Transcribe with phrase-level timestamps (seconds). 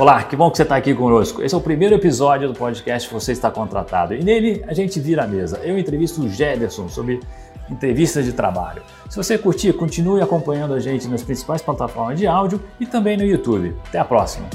[0.00, 1.42] Olá, que bom que você está aqui conosco.
[1.42, 4.14] Esse é o primeiro episódio do podcast Você Está Contratado.
[4.14, 5.58] E nele a gente vira a mesa.
[5.62, 7.20] Eu entrevisto o Jederson sobre
[7.68, 8.80] entrevistas de trabalho.
[9.10, 13.24] Se você curtir, continue acompanhando a gente nas principais plataformas de áudio e também no
[13.24, 13.76] YouTube.
[13.88, 14.48] Até a próxima.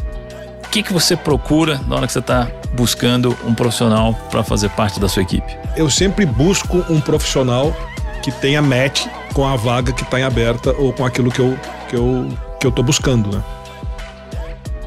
[0.66, 4.72] O que, que você procura na hora que você está buscando um profissional para fazer
[4.72, 5.56] parte da sua equipe?
[5.78, 7.72] Eu sempre busco um profissional
[8.24, 11.56] que tenha match com a vaga que está em aberta ou com aquilo que eu
[11.88, 13.44] que eu que eu estou buscando, né?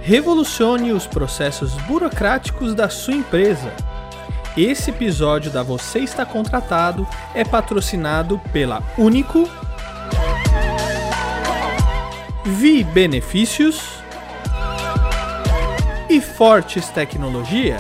[0.09, 3.71] Revolucione os processos burocráticos da sua empresa.
[4.57, 9.47] Esse episódio da Você Está Contratado é patrocinado pela Único,
[12.47, 13.83] Vi Benefícios
[16.09, 17.77] e Fortes Tecnologia.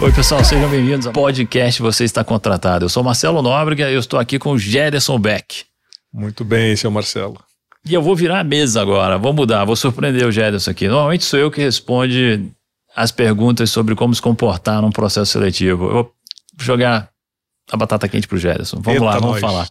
[0.00, 2.84] Oi, pessoal, sejam bem-vindos ao podcast Você Está Contratado.
[2.84, 5.64] Eu sou Marcelo Nóbrega e eu estou aqui com o Gerson Beck.
[6.12, 7.40] Muito bem, seu Marcelo.
[7.88, 10.86] E eu vou virar a mesa agora, vou mudar, vou surpreender o Gerson aqui.
[10.88, 12.48] Normalmente sou eu que responde
[12.94, 15.86] as perguntas sobre como se comportar num processo seletivo.
[15.86, 16.12] Eu vou
[16.60, 17.10] jogar
[17.70, 18.76] a batata quente pro Gerson.
[18.80, 19.40] Vamos Eita lá, vamos nós.
[19.40, 19.68] falar.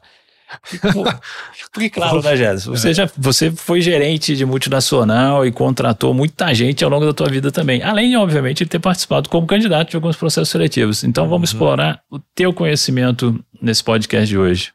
[1.71, 2.71] Porque, claro, né, Gerson?
[2.71, 7.29] Você, já, você foi gerente de multinacional e contratou muita gente ao longo da tua
[7.29, 7.81] vida também.
[7.81, 11.03] Além, obviamente, de ter participado como candidato de alguns processos seletivos.
[11.05, 14.73] Então, vamos explorar o teu conhecimento nesse podcast de hoje.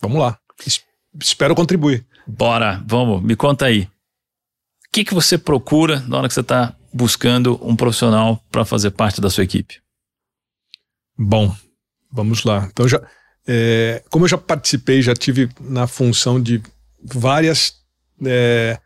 [0.00, 0.38] Vamos lá.
[0.66, 0.80] Es-
[1.20, 2.06] espero contribuir.
[2.26, 3.82] Bora, vamos, me conta aí.
[3.82, 3.88] O
[4.92, 9.20] que, que você procura na hora que você está buscando um profissional para fazer parte
[9.20, 9.80] da sua equipe?
[11.18, 11.54] Bom,
[12.10, 12.68] vamos lá.
[12.72, 13.02] Então já,
[13.46, 16.62] é, como eu já participei, já tive na função de
[17.02, 17.74] várias
[18.24, 18.78] é,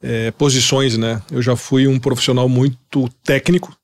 [0.00, 1.22] é, posições, né?
[1.30, 3.76] Eu já fui um profissional muito técnico,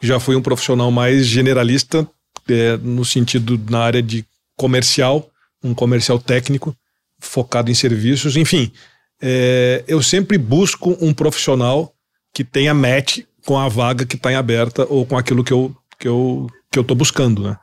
[0.00, 2.08] já fui um profissional mais generalista
[2.48, 4.24] é, no sentido na área de
[4.56, 5.30] comercial,
[5.62, 6.74] um comercial técnico
[7.20, 8.72] focado em serviços, enfim.
[9.20, 11.92] é, eu sempre busco um profissional
[12.32, 15.74] que tenha match com a vaga que está em aberta ou com aquilo que eu
[15.98, 17.58] que eu que eu estou buscando, né?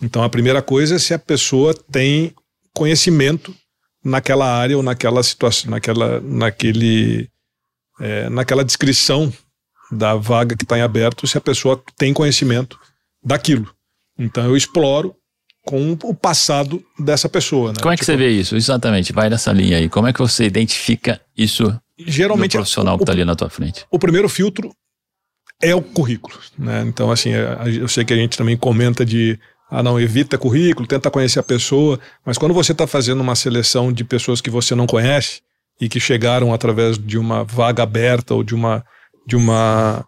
[0.00, 2.34] Então a primeira coisa é se a pessoa tem
[2.74, 3.54] conhecimento
[4.04, 7.28] naquela área ou naquela situação, naquela naquele
[8.00, 9.32] é, naquela descrição
[9.90, 12.78] da vaga que está em aberto, se a pessoa tem conhecimento
[13.22, 13.70] daquilo.
[14.18, 15.14] Então eu exploro
[15.64, 17.70] com o passado dessa pessoa.
[17.70, 17.76] Né?
[17.80, 18.56] Como é que Tipo, você vê isso?
[18.56, 19.88] Exatamente, vai nessa linha aí.
[19.88, 23.84] Como é que você identifica isso no Geralmente profissional que está ali na tua frente?
[23.90, 24.74] o primeiro filtro
[25.62, 26.82] é o currículo, né?
[26.86, 29.38] Então, assim, eu sei que a gente também comenta de
[29.70, 33.90] ah, não, evita currículo, tenta conhecer a pessoa, mas quando você está fazendo uma seleção
[33.90, 35.40] de pessoas que você não conhece
[35.80, 38.84] e que chegaram através de uma vaga aberta ou de uma
[39.26, 40.04] de uma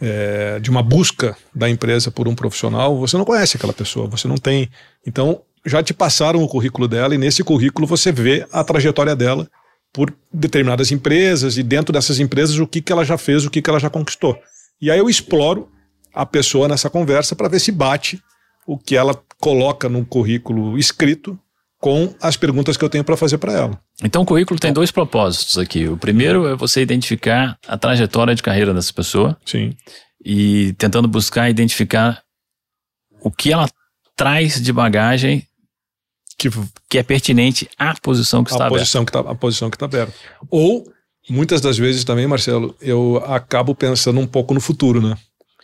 [0.00, 4.26] é, de uma busca da empresa por um profissional, você não conhece aquela pessoa, você
[4.26, 4.68] não tem.
[5.06, 9.46] Então, já te passaram o currículo dela e nesse currículo você vê a trajetória dela
[9.92, 13.60] por determinadas empresas e dentro dessas empresas o que, que ela já fez, o que,
[13.60, 14.38] que ela já conquistou.
[14.80, 15.68] E aí eu exploro
[16.14, 18.20] a pessoa nessa conversa para ver se bate
[18.66, 21.38] o que ela coloca no currículo escrito
[21.80, 23.80] com as perguntas que eu tenho para fazer para ela.
[24.04, 25.88] Então, o currículo tem dois propósitos aqui.
[25.88, 29.74] O primeiro é você identificar a trajetória de carreira dessa pessoa Sim.
[30.22, 32.22] e tentando buscar identificar
[33.22, 33.68] o que ela
[34.14, 35.46] traz de bagagem
[36.38, 36.50] Que
[36.88, 38.82] que é pertinente à posição que está a aberta.
[38.82, 40.12] posição que tá, a posição que está aberta.
[40.50, 40.84] Ou
[41.30, 45.16] muitas das vezes também, Marcelo, eu acabo pensando um pouco no futuro, né?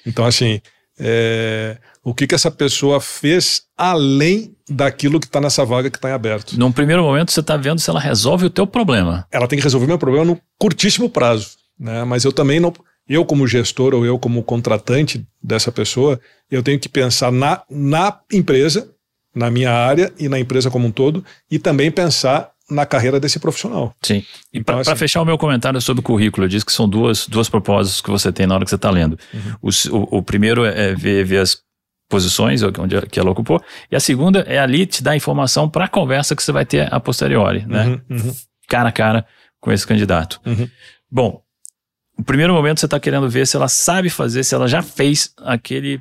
[0.07, 0.61] Então assim,
[0.99, 1.77] é,
[2.09, 6.13] o que que essa pessoa fez além daquilo que está nessa vaga que está em
[6.13, 6.53] aberto?
[6.57, 9.27] Num primeiro momento, você está vendo se ela resolve o teu problema.
[9.33, 12.05] ela tem que resolver meu problema no curtíssimo prazo, né?
[12.05, 12.73] Mas eu também não,
[13.09, 18.17] eu como gestor ou eu como contratante dessa pessoa, eu tenho que pensar na, na
[18.33, 18.89] empresa,
[19.35, 23.39] na minha área e na empresa como um todo, e também pensar na carreira desse
[23.39, 23.95] profissional.
[24.03, 24.25] Sim.
[24.53, 26.89] E Então, para assim- fechar o meu comentário sobre o currículo, eu disse que são
[26.89, 29.19] duas, duas propósitos que você tem na hora que você está lendo.
[29.35, 29.55] Uhum.
[29.63, 31.57] O O, o primeiro é ver, ver as
[32.09, 35.89] posições onde que ela ocupou, e a segunda é ali te dar informação para a
[35.89, 37.87] conversa que você vai ter a posteriori, né?
[37.87, 38.35] Uhum, uhum,
[38.69, 39.27] Cara a cara
[39.61, 40.41] com esse candidato.
[40.47, 40.69] uhum.
[41.11, 41.43] Bom,
[42.19, 45.33] no primeiro momento você está querendo ver se ela sabe fazer, se ela já fez
[45.39, 46.01] aquele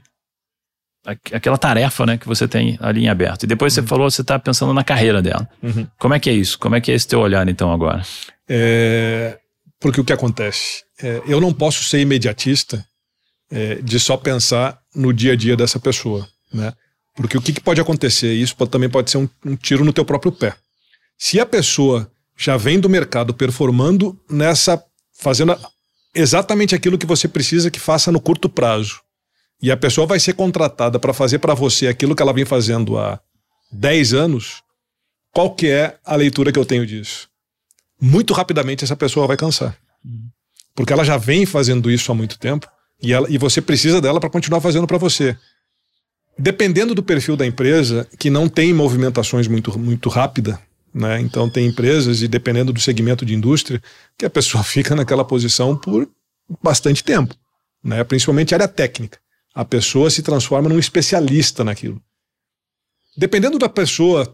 [1.05, 3.43] aqu- aquela tarefa né, que você tem ali em aberto.
[3.43, 5.47] E depois você falou, você está pensando na carreira dela.
[5.61, 5.87] Uhum.
[5.99, 6.57] Como é que é isso?
[6.57, 8.01] Como é que é esse teu olhar então agora?
[8.49, 9.37] É,
[9.79, 10.83] porque o que acontece?
[11.01, 12.83] É, eu não posso ser imediatista
[13.51, 16.73] é, de só pensar no dia a dia dessa pessoa, né?
[17.15, 18.33] Porque o que, que pode acontecer?
[18.33, 20.55] Isso pode- também pode ser um, um tiro no teu próprio pé.
[21.17, 24.83] Se a pessoa já vem do mercado performando nessa,
[25.17, 25.59] fazendo a-
[26.13, 28.99] exatamente aquilo que você precisa que faça no curto prazo,
[29.61, 32.97] e a pessoa vai ser contratada para fazer para você aquilo que ela vem fazendo
[32.97, 33.19] há
[33.71, 34.61] 10 anos,
[35.31, 37.29] qual que é a leitura que eu tenho disso?
[37.99, 39.77] Muito rapidamente essa pessoa vai cansar.
[40.75, 42.67] porque ela já vem fazendo isso há muito tempo
[43.05, 45.37] e, ela, e você precisa dela para continuar fazendo para você.
[46.37, 50.59] Dependendo do perfil da empresa, que não tem movimentações muito, muito rápida,
[50.93, 51.21] né?
[51.21, 53.81] Então tem empresas, e dependendo do segmento de indústria,
[54.17, 56.09] que a pessoa fica naquela posição por
[56.61, 57.35] bastante tempo,
[57.83, 58.03] né?
[58.03, 59.19] principalmente área técnica.
[59.53, 62.01] A pessoa se transforma num especialista naquilo.
[63.15, 64.33] Dependendo da pessoa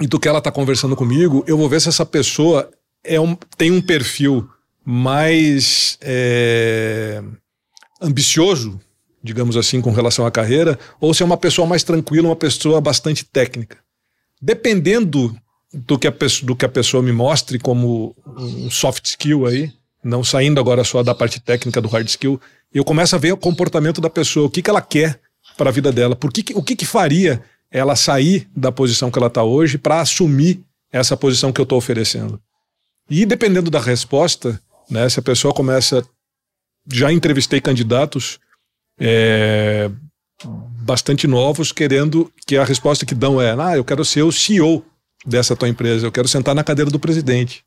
[0.00, 2.70] e do que ela está conversando comigo, eu vou ver se essa pessoa
[3.04, 4.48] é um, tem um perfil
[4.84, 7.22] mais é,
[8.00, 8.80] ambicioso,
[9.22, 12.80] digamos assim, com relação à carreira, ou se é uma pessoa mais tranquila, uma pessoa
[12.80, 13.78] bastante técnica.
[14.40, 15.34] Dependendo
[15.72, 19.72] do que a pessoa, do que a pessoa me mostre como um soft skill aí,
[20.02, 22.40] não saindo agora só da parte técnica do hard skill,
[22.72, 25.20] eu começo a ver o comportamento da pessoa, o que, que ela quer
[25.56, 29.18] para a vida dela, por que, o que, que faria ela sair da posição que
[29.18, 32.40] ela está hoje para assumir essa posição que eu estou oferecendo.
[33.10, 34.60] E dependendo da resposta,
[34.90, 36.04] né, se a pessoa começa.
[36.90, 38.38] Já entrevistei candidatos
[38.98, 39.90] é,
[40.82, 44.84] bastante novos querendo que a resposta que dão é: ah, eu quero ser o CEO
[45.24, 47.64] dessa tua empresa, eu quero sentar na cadeira do presidente.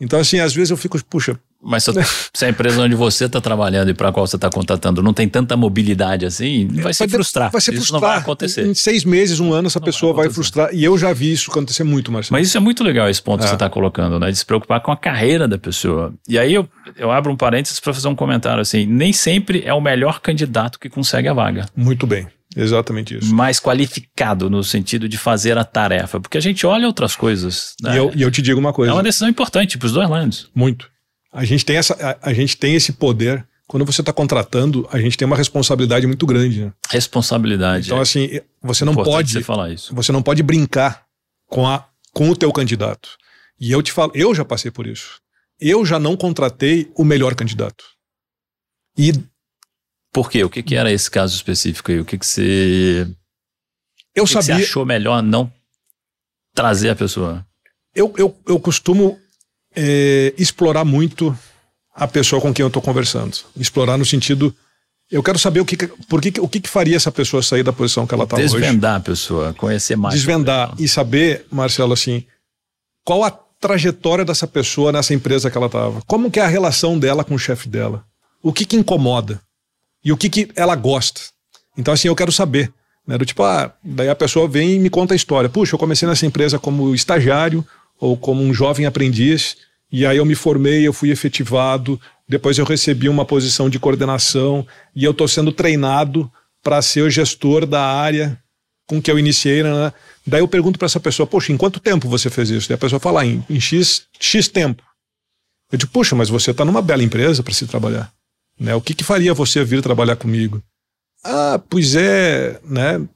[0.00, 1.38] Então, assim, às vezes eu fico, puxa.
[1.66, 1.84] Mas
[2.32, 5.12] se, a empresa onde você está trabalhando e para a qual você está contratando não
[5.12, 7.50] tem tanta mobilidade assim, vai se frustrar.
[7.50, 8.00] Vai se isso frustrar.
[8.00, 8.64] não vai acontecer.
[8.64, 10.72] Em seis meses, um ano, essa não pessoa vai, vai, frustrar.
[10.72, 12.38] E eu já vi isso acontecer muito, Marcelo.
[12.38, 13.42] Mas isso é muito legal, esse ponto é.
[13.42, 14.30] que você está colocando, né?
[14.30, 16.14] De se preocupar com a carreira da pessoa.
[16.28, 19.74] E aí eu, eu abro um parênteses para fazer um comentário assim: nem sempre é
[19.74, 21.66] o melhor candidato que consegue a vaga.
[21.74, 22.28] Muito bem.
[22.56, 23.34] Exatamente isso.
[23.34, 26.20] Mais qualificado no sentido de fazer a tarefa.
[26.20, 27.74] Porque a gente olha outras coisas.
[27.82, 27.94] Né?
[27.94, 28.92] E, eu, e eu te digo uma coisa.
[28.92, 30.48] É uma decisão importante para os dois lados.
[30.54, 30.88] Muito.
[31.36, 33.46] A gente tem, essa, a, a gente tem esse poder.
[33.66, 36.64] Quando você está contratando, a gente tem uma responsabilidade muito grande.
[36.64, 36.72] Né?
[36.88, 37.88] Responsabilidade.
[37.88, 39.34] Então, assim, você não pode.
[39.34, 39.94] Você falar isso.
[39.94, 41.04] Você não pode brincar
[41.46, 43.10] com, a, com o teu candidato.
[43.60, 45.20] E eu te falo, eu já passei por isso.
[45.60, 47.84] Eu já não contratei o melhor candidato.
[48.96, 49.12] E
[50.10, 50.42] por quê?
[50.42, 52.00] O que, que era esse caso específico aí?
[52.00, 53.06] O que, que você.
[54.14, 54.54] Eu que sabia.
[54.54, 55.52] Que você achou melhor não
[56.54, 57.46] trazer a pessoa?
[57.94, 59.18] Eu, eu, eu costumo
[59.76, 61.36] é, explorar muito
[61.94, 63.36] a pessoa com quem eu estou conversando.
[63.56, 64.54] Explorar no sentido.
[65.10, 65.76] Eu quero saber o que,
[66.08, 68.48] por que, o que, que faria essa pessoa sair da posição que ela está hoje.
[68.48, 70.14] Desvendar a pessoa, conhecer mais.
[70.14, 72.24] Desvendar e saber, Marcelo, assim,
[73.04, 76.02] qual a trajetória dessa pessoa nessa empresa que ela estava.
[76.06, 78.04] Como que é a relação dela com o chefe dela?
[78.42, 79.40] O que que incomoda?
[80.06, 81.20] e o que, que ela gosta.
[81.76, 82.72] Então, assim, eu quero saber.
[83.04, 83.18] Né?
[83.18, 85.50] Do tipo, ah, daí a pessoa vem e me conta a história.
[85.50, 87.66] Puxa, eu comecei nessa empresa como estagiário
[87.98, 89.56] ou como um jovem aprendiz,
[89.90, 94.66] e aí eu me formei, eu fui efetivado, depois eu recebi uma posição de coordenação
[94.94, 96.30] e eu estou sendo treinado
[96.62, 98.40] para ser o gestor da área
[98.86, 99.62] com que eu iniciei.
[99.62, 99.92] Né?
[100.26, 102.68] Daí eu pergunto para essa pessoa, poxa, em quanto tempo você fez isso?
[102.68, 104.82] Daí a pessoa fala, ah, em, em X, X tempo.
[105.70, 108.12] Eu digo, puxa, mas você está numa bela empresa para se trabalhar.
[108.58, 108.74] Né?
[108.74, 110.62] O que, que faria você vir trabalhar comigo?
[111.24, 113.06] Ah, pois é, né?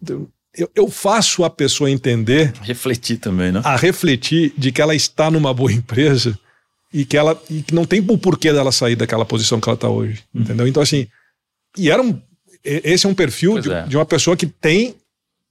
[0.60, 2.52] Eu, eu, faço a pessoa entender.
[2.62, 3.60] Refletir também, né?
[3.64, 6.38] A refletir de que ela está numa boa empresa
[6.92, 9.74] e que ela e que não tem o porquê dela sair daquela posição que ela
[9.74, 10.22] está hoje.
[10.34, 10.42] Hum.
[10.42, 10.66] Entendeu?
[10.66, 11.06] Então, assim.
[11.76, 12.20] E era um.
[12.62, 13.82] Esse é um perfil de, é.
[13.84, 14.94] de uma pessoa que tem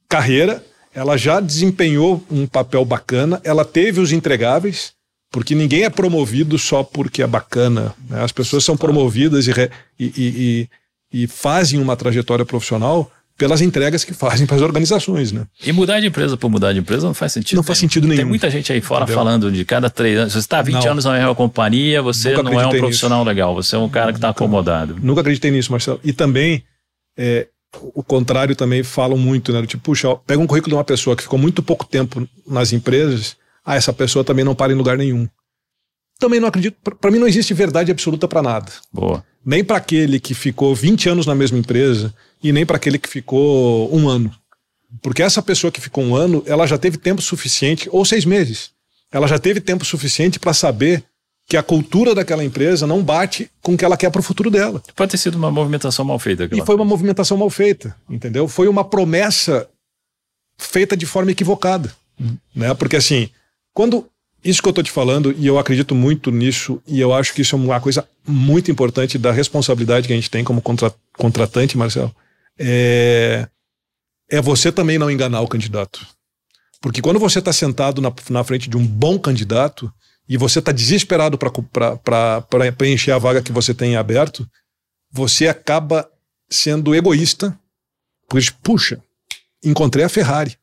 [0.08, 0.64] carreira,
[0.94, 4.94] ela já desempenhou um papel bacana, ela teve os entregáveis,
[5.32, 7.96] porque ninguém é promovido só porque é bacana.
[8.10, 8.24] Né?
[8.24, 9.52] As pessoas são promovidas e,
[10.00, 10.69] e, e,
[11.14, 15.31] e, fazem uma trajetória profissional pelas entregas que fazem para as organizações.
[15.31, 15.48] Né?
[15.66, 17.56] E mudar de empresa por mudar de empresa não faz sentido.
[17.56, 17.68] Não nenhum.
[17.68, 18.18] faz sentido nenhum.
[18.18, 19.18] Tem muita gente aí fora Entendeu?
[19.18, 20.34] falando de cada três anos.
[20.34, 20.92] Você está 20 não.
[20.92, 23.30] anos na mesma companhia, você Nunca não é um profissional nisso.
[23.30, 24.98] legal, você é um cara que está acomodado.
[25.02, 26.00] Nunca acreditei nisso, Marcelo.
[26.04, 26.64] E também.
[27.18, 27.48] É,
[27.94, 29.64] o contrário também falam muito, né?
[29.66, 33.38] Tipo, puxa, pega um currículo de uma pessoa que ficou muito pouco tempo nas empresas
[33.69, 35.28] ah, essa pessoa também não para em lugar nenhum.
[36.19, 38.72] Também não acredito, para mim não existe verdade absoluta para nada.
[38.92, 39.24] Boa.
[39.50, 42.14] Nem para aquele que ficou 20 anos na mesma empresa
[42.44, 44.32] e nem para aquele que ficou um ano.
[45.02, 48.70] Porque essa pessoa que ficou um ano, ela já teve tempo suficiente, ou seis meses,
[49.12, 51.04] ela já teve tempo suficiente para saber
[51.48, 54.52] que a cultura daquela empresa não bate com o que ela quer para o futuro
[54.52, 54.84] dela.
[54.96, 56.48] Pode ter sido uma movimentação mal feita.
[56.52, 58.48] E foi uma movimentação mal feita, entendeu?
[58.48, 59.68] Foi uma promessa
[60.60, 61.92] feita de forma equivocada.
[62.20, 62.38] Uhum.
[62.56, 62.72] Né?
[62.76, 63.32] Porque assim,
[63.74, 64.08] quando
[64.44, 67.42] isso que eu estou te falando, e eu acredito muito nisso, e eu acho que
[67.42, 71.78] isso é uma coisa muito importante da responsabilidade que a gente tem como contra, contratante,
[71.78, 72.16] Marcelo,
[72.58, 73.48] é,
[74.30, 76.06] é você também não enganar o candidato.
[76.81, 79.92] Porque quando você está sentado na, na frente de um bom candidato
[80.28, 84.50] e você está desesperado para preencher a vaga que você tem aberto,
[85.12, 86.10] você acaba
[86.50, 87.58] sendo egoísta,
[88.28, 89.02] porque, puxa,
[89.64, 90.58] encontrei a Ferrari,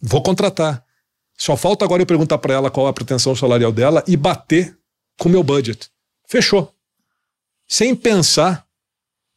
[0.00, 0.84] vou contratar.
[1.42, 4.78] Só falta agora eu perguntar para ela qual a pretensão salarial dela e bater
[5.18, 5.90] com o meu budget.
[6.28, 6.72] Fechou.
[7.66, 8.64] sem pensar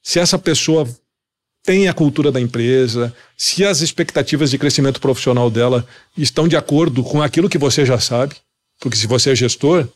[0.03, 0.87] se essa pessoa
[1.63, 5.83] tem a cultura da empresa, se as expectativas de crescimento profissional dela
[6.15, 8.35] estão de acordo com aquilo que você já sabe,
[8.79, 9.87] porque se você é gestor,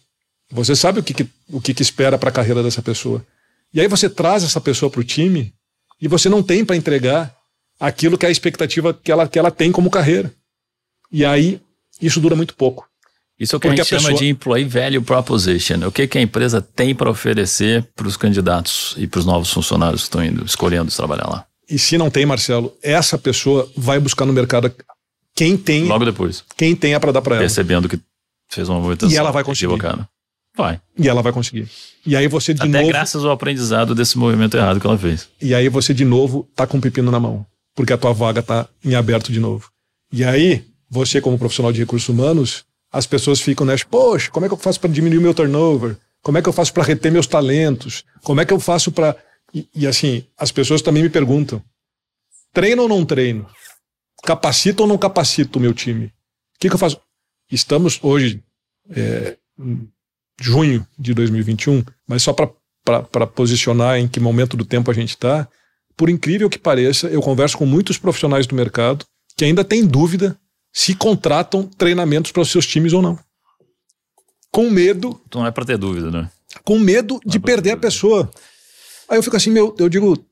[0.49, 3.23] você sabe o que, que o que, que espera para a carreira dessa pessoa.
[3.71, 5.53] E aí você traz essa pessoa para o time
[6.01, 7.37] e você não tem para entregar
[7.79, 10.33] aquilo que é a expectativa que ela, que ela tem como carreira.
[11.11, 11.61] E aí
[12.01, 12.87] isso dura muito pouco.
[13.39, 14.19] Isso é o que Porque a gente a chama pessoa...
[14.19, 15.87] de Employee Value Proposition.
[15.87, 19.51] O que, que a empresa tem para oferecer para os candidatos e para os novos
[19.51, 21.45] funcionários que estão indo, escolhendo trabalhar lá?
[21.69, 24.73] E se não tem, Marcelo, essa pessoa vai buscar no mercado
[25.33, 25.85] quem tem.
[25.85, 26.43] Logo depois.
[26.57, 27.43] Quem tenha para dar para ela.
[27.43, 27.97] Percebendo que
[28.49, 29.13] fez uma movimentação.
[29.13, 29.73] E ela vai conseguir.
[29.73, 30.09] Equivocada.
[30.57, 30.81] Vai.
[30.97, 31.69] E ela vai conseguir.
[32.05, 32.87] E aí você de Até novo.
[32.87, 35.29] graças ao aprendizado desse movimento errado que ela fez.
[35.41, 37.45] E aí você de novo tá com o pepino na mão.
[37.73, 39.69] Porque a tua vaga tá em aberto de novo.
[40.11, 43.75] E aí, você, como profissional de recursos humanos, as pessoas ficam, né?
[43.89, 45.95] Poxa, como é que eu faço para diminuir o meu turnover?
[46.21, 48.03] Como é que eu faço para reter meus talentos?
[48.23, 49.15] Como é que eu faço para.
[49.53, 51.61] E, e, assim, as pessoas também me perguntam:
[52.51, 53.47] treino ou não treino?
[54.23, 56.07] Capacito ou não capacito o meu time?
[56.07, 56.99] O que, que eu faço?
[57.51, 58.43] Estamos hoje,
[58.89, 59.37] é,
[60.41, 65.47] junho de 2021, mas só para posicionar em que momento do tempo a gente está.
[65.95, 69.05] Por incrível que pareça, eu converso com muitos profissionais do mercado
[69.35, 70.37] que ainda têm dúvida
[70.71, 73.19] se contratam treinamentos para os seus times ou não.
[74.51, 75.21] Com medo.
[75.27, 76.29] Então não é para ter dúvida, né?
[76.63, 78.29] Com medo não de é perder a pessoa.
[79.07, 80.23] Aí eu fico assim, meu, eu digo,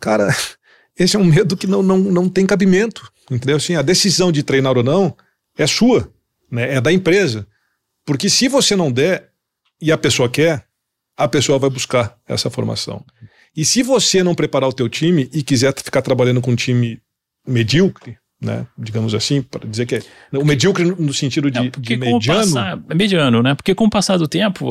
[0.00, 0.28] cara,
[0.98, 3.10] esse é um medo que não, não, não tem cabimento.
[3.30, 3.56] Entendeu?
[3.56, 5.16] Assim, a decisão de treinar ou não
[5.56, 6.12] é sua,
[6.50, 6.74] né?
[6.74, 7.46] é da empresa.
[8.04, 9.30] Porque se você não der
[9.80, 10.66] e a pessoa quer,
[11.16, 13.04] a pessoa vai buscar essa formação.
[13.56, 17.00] E se você não preparar o teu time e quiser ficar trabalhando com um time
[17.46, 18.66] medíocre, né?
[18.76, 22.40] Digamos assim, para dizer que é o medíocre no sentido de, não, de mediano.
[22.40, 23.54] Passar, mediano, né?
[23.54, 24.70] Porque com o passar do tempo,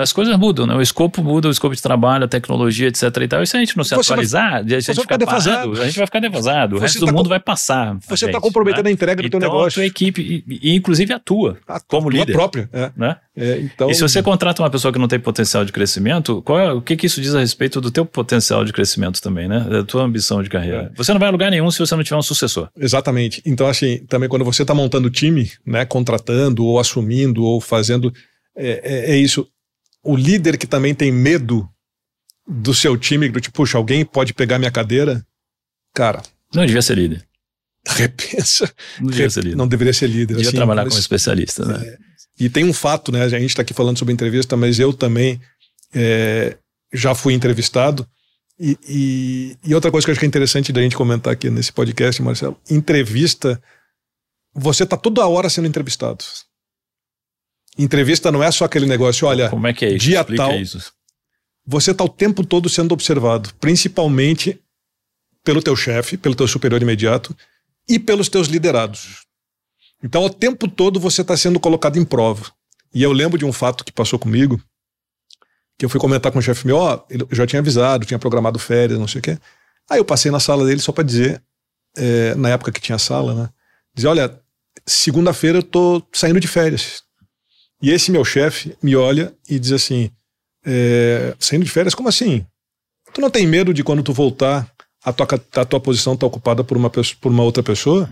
[0.00, 0.74] as coisas mudam, né?
[0.74, 3.42] O escopo muda, o escopo de trabalho, a tecnologia, etc e tal.
[3.42, 5.96] E se a gente não se você atualizar, vai, a gente ficar parado, a gente
[5.96, 6.76] vai ficar defasado.
[6.76, 7.96] O resto do tá mundo vai passar.
[8.08, 8.90] Você está comprometendo né?
[8.90, 9.80] a entrega do então, teu negócio.
[9.80, 12.32] A tua equipe, e, e inclusive a tua, a como tua líder.
[12.32, 12.92] própria, é.
[12.96, 13.16] Né?
[13.40, 13.88] É, então...
[13.88, 16.96] E se você contrata uma pessoa que não tem potencial de crescimento, é, o que,
[16.96, 19.60] que isso diz a respeito do teu potencial de crescimento também, né?
[19.60, 20.90] Da tua ambição de carreira.
[20.92, 20.96] É.
[20.96, 22.68] Você não vai a lugar nenhum se você não tiver um sucessor.
[22.76, 23.40] Exatamente.
[23.46, 28.12] Então, assim, também quando você está montando time, né, contratando ou assumindo ou fazendo,
[28.56, 29.46] é, é, é, isso.
[30.02, 31.68] O líder que também tem medo
[32.46, 35.24] do seu time, do tipo, puxa, alguém pode pegar minha cadeira,
[35.94, 36.22] cara.
[36.52, 37.24] Não devia ser líder.
[37.86, 38.68] Repensa.
[39.00, 39.56] Não devia ser líder.
[39.56, 40.34] Não deveria ser líder.
[40.34, 41.86] Devia assim, trabalhar mas, como especialista, né?
[41.86, 42.07] É,
[42.38, 43.22] e tem um fato, né?
[43.22, 45.40] A gente está aqui falando sobre entrevista, mas eu também
[45.94, 46.56] é,
[46.92, 48.06] já fui entrevistado
[48.58, 51.48] e, e, e, outra coisa que eu acho que é interessante da gente comentar aqui
[51.48, 53.62] nesse podcast, Marcelo, entrevista,
[54.52, 56.24] você está toda hora sendo entrevistado.
[57.78, 59.98] Entrevista não é só aquele negócio, olha, como é que é isso?
[60.06, 60.92] dia Explica tal, isso.
[61.64, 64.60] você está o tempo todo sendo observado, principalmente
[65.44, 67.36] pelo teu chefe, pelo teu superior imediato
[67.88, 69.27] e pelos teus liderados.
[70.02, 72.52] Então, o tempo todo você está sendo colocado em prova.
[72.94, 74.60] E eu lembro de um fato que passou comigo,
[75.78, 78.58] que eu fui comentar com o chefe meu, ó, ele já tinha avisado, tinha programado
[78.58, 79.38] férias, não sei o quê.
[79.88, 81.42] Aí eu passei na sala dele só para dizer,
[81.96, 83.48] é, na época que tinha sala, né?
[83.94, 84.40] Dizer, olha,
[84.86, 87.02] segunda-feira eu tô saindo de férias.
[87.80, 90.10] E esse meu chefe me olha e diz assim,
[90.64, 92.44] é, saindo de férias, como assim?
[93.12, 94.70] Tu não tem medo de quando tu voltar,
[95.04, 95.26] a tua,
[95.56, 98.10] a tua posição tá ocupada por uma, por uma outra pessoa?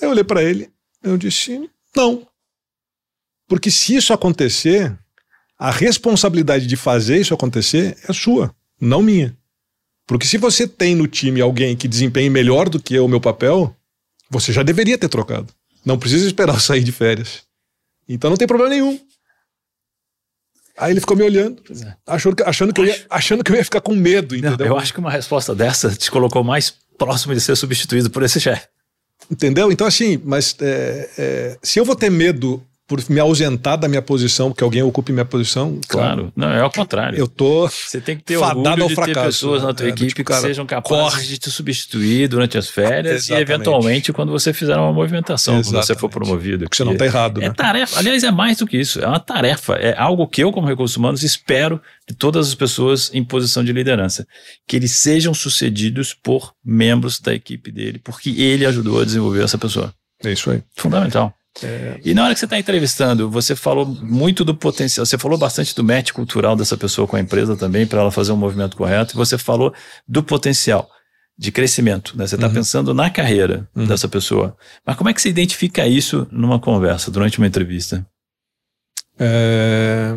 [0.00, 0.70] Aí eu olhei para ele,
[1.10, 2.26] eu disse, não.
[3.46, 4.96] Porque se isso acontecer,
[5.58, 9.36] a responsabilidade de fazer isso acontecer é sua, não minha.
[10.06, 13.74] Porque se você tem no time alguém que desempenhe melhor do que o meu papel,
[14.30, 15.52] você já deveria ter trocado.
[15.84, 17.42] Não precisa esperar eu sair de férias.
[18.08, 18.98] Então não tem problema nenhum.
[20.76, 21.96] Aí ele ficou me olhando, é.
[22.06, 24.58] achando, que, achando, que eu ia, achando que eu ia ficar com medo, entendeu?
[24.58, 28.22] Não, eu acho que uma resposta dessa te colocou mais próximo de ser substituído por
[28.22, 28.68] esse chefe.
[29.30, 29.70] Entendeu?
[29.70, 34.00] Então, assim, mas é, é, se eu vou ter medo por me ausentar da minha
[34.00, 35.78] posição, que alguém ocupe minha posição.
[35.86, 37.18] Claro, não, é ao contrário.
[37.18, 40.14] Eu tô Você tem que ter orgulho de fracasso, ter pessoas na tua é, equipe
[40.14, 41.26] tipo, que sejam capazes corre.
[41.26, 45.70] de te substituir durante as férias e eventualmente quando você fizer uma movimentação, Exatamente.
[45.70, 46.64] quando você for promovido.
[46.64, 47.54] Porque você não está errado, é né?
[47.54, 50.66] tarefa, aliás, é mais do que isso, é uma tarefa, é algo que eu como
[50.66, 51.78] recursos humanos espero
[52.08, 54.26] de todas as pessoas em posição de liderança,
[54.66, 59.58] que eles sejam sucedidos por membros da equipe dele, porque ele ajudou a desenvolver essa
[59.58, 59.92] pessoa.
[60.24, 60.62] É isso aí.
[60.74, 61.34] Fundamental.
[61.62, 62.00] É.
[62.04, 65.74] E na hora que você está entrevistando, você falou muito do potencial, você falou bastante
[65.74, 69.14] do match cultural dessa pessoa com a empresa também, para ela fazer um movimento correto,
[69.14, 69.74] e você falou
[70.06, 70.88] do potencial
[71.36, 72.16] de crescimento.
[72.16, 72.26] Né?
[72.26, 72.54] Você está uhum.
[72.54, 73.86] pensando na carreira uhum.
[73.86, 74.56] dessa pessoa.
[74.84, 78.06] Mas como é que você identifica isso numa conversa, durante uma entrevista?
[79.20, 80.14] É...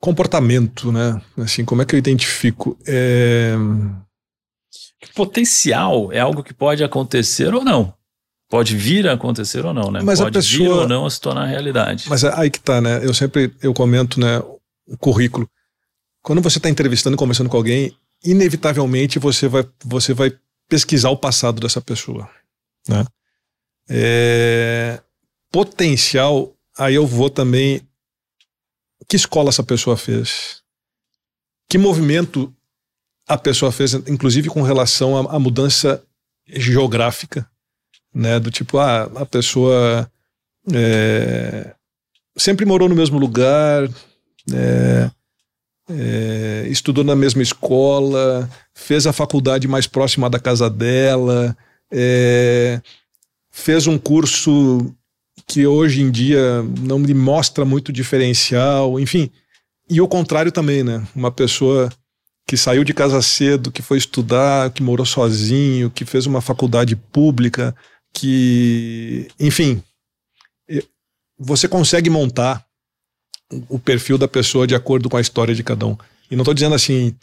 [0.00, 1.20] comportamento, né?
[1.38, 2.76] Assim, como é que eu identifico?
[2.86, 3.54] É...
[5.14, 7.94] Potencial é algo que pode acontecer ou não.
[8.52, 10.02] Pode vir a acontecer ou não, né?
[10.02, 10.58] Mas pode a pessoa...
[10.58, 12.04] vir ou não a se tornar realidade.
[12.06, 13.02] Mas é aí que tá, né?
[13.02, 14.40] Eu sempre eu comento, né,
[14.86, 15.48] o currículo.
[16.22, 20.36] Quando você está entrevistando, conversando com alguém, inevitavelmente você vai, você vai
[20.68, 22.28] pesquisar o passado dessa pessoa,
[22.86, 23.06] né?
[23.88, 25.00] É...
[25.50, 27.80] Potencial, aí eu vou também
[29.08, 30.60] que escola essa pessoa fez?
[31.70, 32.54] Que movimento
[33.26, 36.04] a pessoa fez, inclusive com relação à, à mudança
[36.46, 37.50] geográfica,
[38.14, 38.38] né?
[38.38, 40.10] Do tipo, ah, a pessoa
[40.72, 41.74] é,
[42.36, 43.88] sempre morou no mesmo lugar,
[44.52, 45.10] é,
[45.90, 51.56] é, estudou na mesma escola, fez a faculdade mais próxima da casa dela,
[51.90, 52.80] é,
[53.50, 54.94] fez um curso
[55.46, 59.30] que hoje em dia não me mostra muito diferencial, enfim.
[59.88, 61.06] E o contrário também, né?
[61.14, 61.90] Uma pessoa
[62.46, 66.96] que saiu de casa cedo, que foi estudar, que morou sozinho, que fez uma faculdade
[66.96, 67.74] pública,
[68.12, 69.82] que, enfim,
[71.38, 72.64] você consegue montar
[73.68, 75.96] o perfil da pessoa de acordo com a história de cada um.
[76.30, 77.14] E não estou dizendo assim,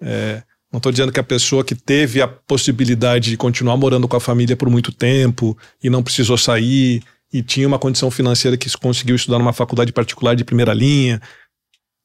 [0.00, 4.16] é, não estou dizendo que a pessoa que teve a possibilidade de continuar morando com
[4.16, 8.70] a família por muito tempo e não precisou sair e tinha uma condição financeira que
[8.78, 11.20] conseguiu estudar numa faculdade particular de primeira linha.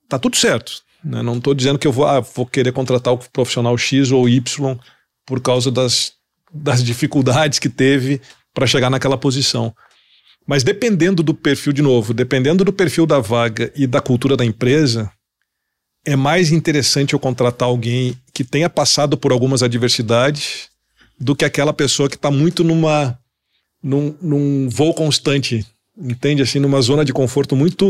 [0.08, 0.82] Tá tudo certo.
[1.04, 1.22] Né?
[1.22, 4.78] Não estou dizendo que eu vou, ah, vou querer contratar o profissional X ou Y
[5.26, 6.14] por causa das,
[6.54, 8.22] das dificuldades que teve
[8.54, 9.74] para chegar naquela posição.
[10.48, 14.44] Mas dependendo do perfil, de novo, dependendo do perfil da vaga e da cultura da
[14.44, 15.12] empresa,
[16.06, 20.70] é mais interessante eu contratar alguém que tenha passado por algumas adversidades
[21.20, 23.20] do que aquela pessoa que está muito numa
[23.82, 25.66] num, num voo constante,
[25.98, 26.42] entende?
[26.42, 27.86] Assim, numa zona de conforto muito.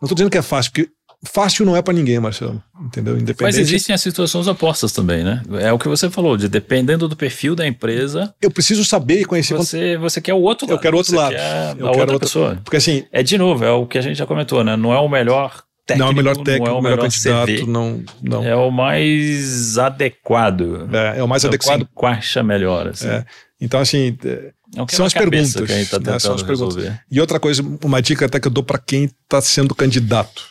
[0.00, 0.90] Não estou dizendo que é fácil, porque
[1.22, 3.14] fácil não é para ninguém, Marcelo, entendeu?
[3.14, 3.42] Independente...
[3.42, 5.42] Mas existem as situações opostas também, né?
[5.60, 8.34] É o que você falou, de dependendo do perfil da empresa.
[8.40, 9.54] Eu preciso saber e conhecer.
[9.54, 10.76] Você, você quer o outro lado.
[10.76, 11.34] Eu quero o outro lado.
[11.34, 12.60] eu quero outra pessoa.
[12.64, 13.04] Porque assim.
[13.12, 14.76] É de novo, é o que a gente já comentou, né?
[14.76, 15.98] Não é o melhor técnico.
[15.98, 17.66] Não é o melhor técnico, não é o melhor, candidato, CV.
[17.66, 18.44] não, não.
[18.44, 20.88] É o mais adequado.
[20.92, 21.82] É, é o mais é adequado.
[21.82, 23.08] O que encaixa melhor, assim.
[23.08, 23.24] É.
[23.60, 24.52] Então, assim, é,
[24.88, 25.52] são as perguntas.
[25.90, 26.18] Tá né?
[26.18, 26.92] São as perguntas.
[27.10, 30.42] E outra coisa, uma dica até que eu dou para quem está sendo candidato: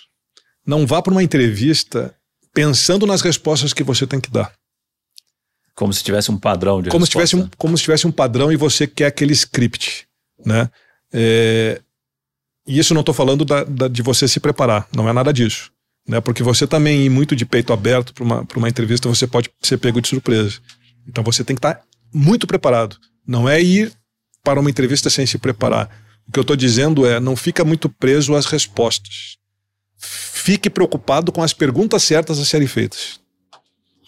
[0.66, 2.16] não vá para uma entrevista
[2.54, 4.54] pensando nas respostas que você tem que dar.
[5.76, 7.28] Como se tivesse um padrão de como resposta.
[7.28, 10.08] Se tivesse um, como se tivesse um padrão e você quer aquele script,
[10.46, 10.70] né?
[11.12, 11.82] É,
[12.68, 15.72] e isso não estou falando da, da, de você se preparar, não é nada disso.
[16.08, 16.22] Né?
[16.22, 19.78] Porque você também ir muito de peito aberto para uma, uma entrevista, você pode ser
[19.78, 20.60] pego de surpresa.
[21.08, 22.98] Então você tem que estar tá muito preparado.
[23.26, 23.92] Não é ir
[24.44, 25.90] para uma entrevista sem se preparar.
[26.28, 29.38] O que eu estou dizendo é, não fica muito preso às respostas.
[30.06, 33.22] Fique preocupado com as perguntas certas a serem feitas.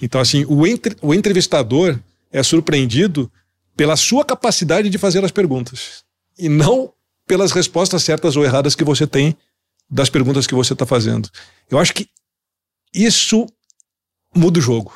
[0.02, 1.98] Então, assim, o, entre, o entrevistador
[2.32, 3.32] é surpreendido
[3.78, 6.04] pela sua capacidade de fazer as perguntas.
[6.38, 6.92] E não
[7.26, 9.38] pelas respostas certas ou erradas que você tem
[9.90, 11.30] das perguntas que você está fazendo.
[11.70, 12.10] Eu acho que
[12.94, 13.48] isso
[14.36, 14.94] muda o jogo.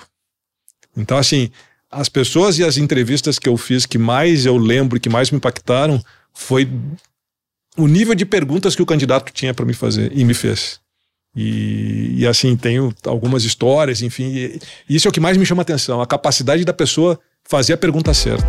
[0.98, 1.50] Então, assim,
[1.90, 5.32] as pessoas e as entrevistas que eu fiz que mais eu lembro e que mais
[5.32, 6.70] me impactaram foi
[7.78, 10.82] o nível de perguntas que o candidato tinha para me fazer e me fez.
[11.36, 14.60] E, e, assim, tenho algumas histórias, enfim.
[14.89, 17.78] Isso é o que mais me chama a atenção, a capacidade da pessoa fazer a
[17.78, 18.46] pergunta certa.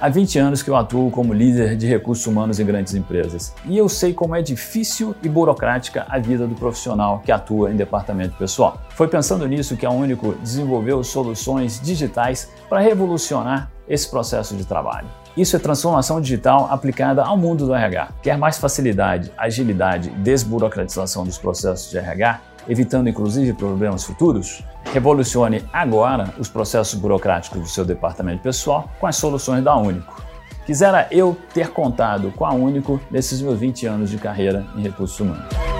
[0.00, 3.76] Há 20 anos que eu atuo como líder de recursos humanos em grandes empresas e
[3.76, 8.36] eu sei como é difícil e burocrática a vida do profissional que atua em departamento
[8.36, 8.80] pessoal.
[8.90, 15.08] Foi pensando nisso que a Único desenvolveu soluções digitais para revolucionar esse processo de trabalho.
[15.38, 18.08] Isso é transformação digital aplicada ao mundo do RH.
[18.20, 22.40] Quer mais facilidade, agilidade e desburocratização dos processos de RH?
[22.68, 24.62] evitando inclusive problemas futuros?
[24.92, 30.22] Revolucione agora os processos burocráticos do seu departamento pessoal com as soluções da Único.
[30.66, 35.18] Quisera eu ter contado com a Único nesses meus 20 anos de carreira em recursos
[35.18, 35.77] humanos.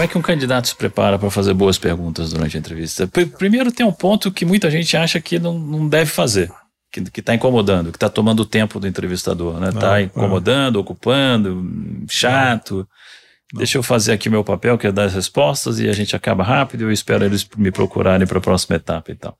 [0.00, 3.06] Como é que um candidato se prepara para fazer boas perguntas durante a entrevista?
[3.06, 6.50] Primeiro, tem um ponto que muita gente acha que não, não deve fazer
[6.90, 9.68] que está incomodando, que está tomando o tempo do entrevistador, né?
[9.68, 10.80] Está incomodando, não.
[10.80, 12.88] ocupando, chato.
[13.52, 13.58] Não.
[13.58, 16.42] Deixa eu fazer aqui meu papel, que é dar as respostas, e a gente acaba
[16.42, 19.36] rápido, eu espero eles me procurarem para a próxima etapa e tal.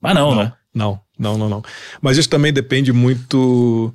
[0.00, 0.52] Mas não, né?
[0.74, 1.62] Não, não, não, não.
[2.02, 3.92] Mas isso também depende muito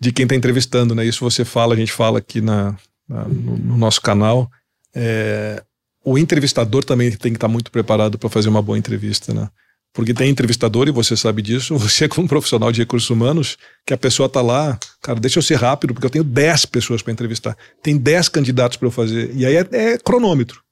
[0.00, 1.04] de quem está entrevistando, né?
[1.04, 2.74] Isso você fala, a gente fala aqui na,
[3.06, 4.50] na no, no, nosso canal.
[4.94, 5.62] É,
[6.04, 9.48] o entrevistador também tem que estar muito preparado para fazer uma boa entrevista, né?
[9.92, 13.98] Porque tem entrevistador, e você sabe disso, você como profissional de recursos humanos, que a
[13.98, 17.56] pessoa está lá, cara, deixa eu ser rápido, porque eu tenho 10 pessoas para entrevistar.
[17.82, 19.30] Tem 10 candidatos para eu fazer.
[19.34, 20.63] E aí é, é cronômetro.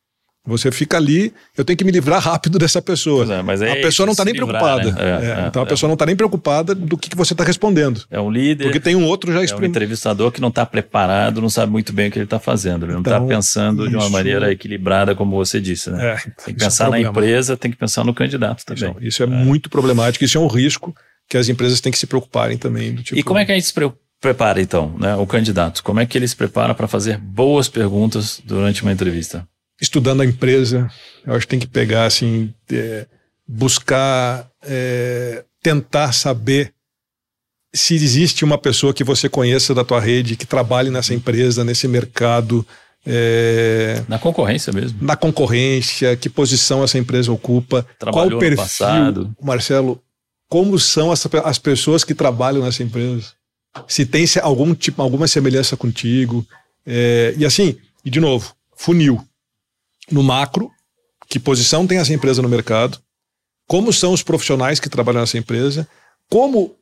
[0.45, 3.33] Você fica ali, eu tenho que me livrar rápido dessa pessoa.
[3.33, 4.91] É, mas a pessoa não está nem livrar, preocupada.
[4.91, 4.99] Né?
[5.01, 5.69] É, é, então a é.
[5.69, 8.03] pessoa não está nem preocupada do que, que você está respondendo.
[8.11, 8.65] É um líder.
[8.65, 11.93] Porque tem um outro já É um entrevistador que não está preparado, não sabe muito
[11.93, 12.87] bem o que ele está fazendo.
[12.87, 13.91] Ele não está então, pensando isso...
[13.91, 15.91] de uma maneira equilibrada, como você disse.
[15.91, 16.15] Né?
[16.15, 18.91] É, tem que pensar na empresa, tem que pensar no candidato também.
[18.91, 20.93] Isso, isso é, muito problemático, isso é um risco
[21.29, 22.97] que as empresas têm que se preocuparem também.
[22.97, 23.17] Tipo...
[23.17, 23.75] E como é que a gente se
[24.21, 25.85] prepara, então, né, o candidato?
[25.85, 29.47] Como é que ele se prepara para fazer boas perguntas durante uma entrevista?
[29.83, 30.89] Estudando a empresa,
[31.27, 33.05] eu acho que tem que pegar, assim, é,
[33.47, 36.73] buscar, é, tentar saber
[37.75, 41.89] se existe uma pessoa que você conheça da tua rede, que trabalhe nessa empresa, nesse
[41.89, 42.65] mercado.
[43.05, 44.99] É, na concorrência mesmo.
[45.03, 49.37] Na concorrência, que posição essa empresa ocupa, Trabalhou qual o perfil, passado.
[49.43, 50.01] Marcelo,
[50.49, 53.33] como são as, as pessoas que trabalham nessa empresa?
[53.89, 56.47] Se tem algum tipo, alguma semelhança contigo.
[56.87, 59.27] É, e assim, e de novo, funil
[60.11, 60.71] no macro,
[61.29, 62.99] que posição tem essa empresa no mercado,
[63.67, 65.89] como são os profissionais que trabalham nessa empresa,
[66.29, 66.75] como,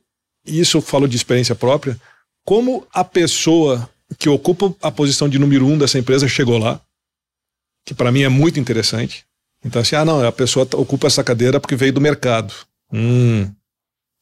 [0.45, 1.99] isso eu falo de experiência própria,
[2.45, 6.81] como a pessoa que ocupa a posição de número um dessa empresa chegou lá,
[7.85, 9.25] que para mim é muito interessante.
[9.63, 12.53] Então, assim, ah, não, a pessoa ocupa essa cadeira porque veio do mercado.
[12.91, 13.49] Hum.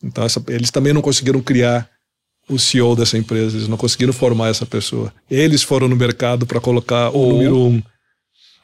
[0.04, 1.90] Então, essa, eles também não conseguiram criar
[2.48, 5.14] o CEO dessa empresa, eles não conseguiram formar essa pessoa.
[5.30, 7.82] Eles foram no mercado para colocar o número um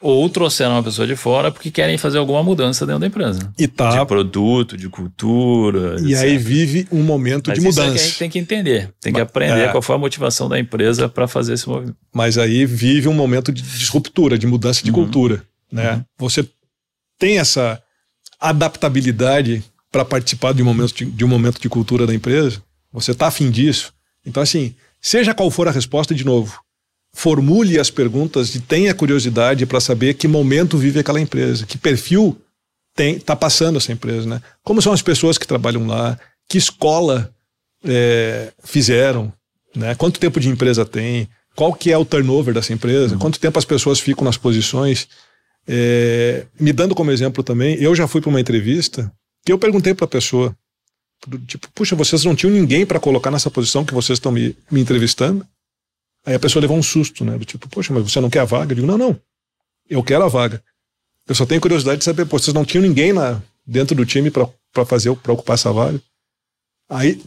[0.06, 3.52] ou trouxeram uma pessoa de fora porque querem fazer alguma mudança dentro da empresa.
[3.58, 3.90] E tá.
[4.00, 5.96] De produto, de cultura.
[6.00, 6.22] E etc.
[6.22, 7.82] aí vive um momento Mas de mudança.
[7.82, 8.94] Isso é que a gente tem que entender.
[9.02, 9.68] Tem que aprender é.
[9.70, 11.98] qual foi a motivação da empresa para fazer esse movimento.
[12.14, 14.96] Mas aí vive um momento de disruptura, de mudança de uhum.
[14.96, 15.44] cultura.
[15.72, 15.94] Né?
[15.94, 16.04] Uhum.
[16.20, 16.48] Você
[17.18, 17.82] tem essa
[18.40, 22.62] adaptabilidade para participar de um, momento de, de um momento de cultura da empresa.
[22.94, 23.92] Você está afim disso.
[24.24, 26.60] Então, assim, seja qual for a resposta, de novo,
[27.16, 32.38] formule as perguntas e tenha curiosidade para saber que momento vive aquela empresa, que perfil
[32.98, 34.42] está passando essa empresa, né?
[34.62, 37.34] Como são as pessoas que trabalham lá, que escola
[37.86, 39.32] é, fizeram,
[39.74, 39.96] né?
[39.96, 43.20] Quanto tempo de empresa tem, qual que é o turnover dessa empresa, uhum.
[43.20, 45.08] quanto tempo as pessoas ficam nas posições.
[45.66, 49.10] É, me dando como exemplo também, eu já fui para uma entrevista
[49.46, 50.56] que eu perguntei para a pessoa,
[51.48, 54.82] tipo, puxa, vocês não tinham ninguém para colocar nessa posição que vocês estão me, me
[54.82, 55.48] entrevistando?
[56.26, 57.38] Aí a pessoa levou um susto, né?
[57.38, 58.72] Do tipo, poxa, mas você não quer a vaga?
[58.72, 59.20] Eu digo, não, não.
[59.90, 60.62] Eu quero a vaga.
[61.28, 64.32] Eu só tenho curiosidade de saber, pô, vocês não tinham ninguém na, dentro do time
[64.32, 66.00] para fazer, para ocupar essa vaga?
[66.90, 67.22] Aí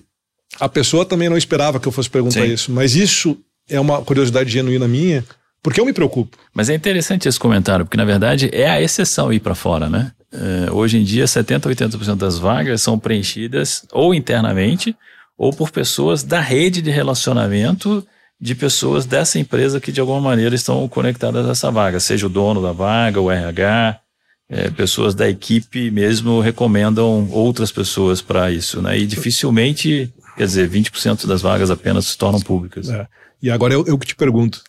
[0.59, 2.53] a pessoa também não esperava que eu fosse perguntar Sim.
[2.53, 5.25] isso, mas isso é uma curiosidade genuína minha,
[5.63, 6.37] porque eu me preocupo.
[6.55, 10.13] Mas é interessante esse comentário, porque na verdade é a exceção ir para fora, né?
[10.31, 14.95] É, hoje em dia, 70% 80% das vagas são preenchidas ou internamente
[15.37, 18.07] ou por pessoas da rede de relacionamento
[18.40, 22.31] de pessoas dessa empresa que de alguma maneira estão conectadas a essa vaga, seja o
[22.31, 24.01] dono da vaga, o RH,
[24.48, 28.98] é, pessoas da equipe mesmo recomendam outras pessoas para isso, né?
[28.98, 32.88] E dificilmente, quer dizer, 20% das vagas apenas se tornam públicas.
[32.88, 33.07] É.
[33.42, 34.62] E agora eu, eu te pergunto,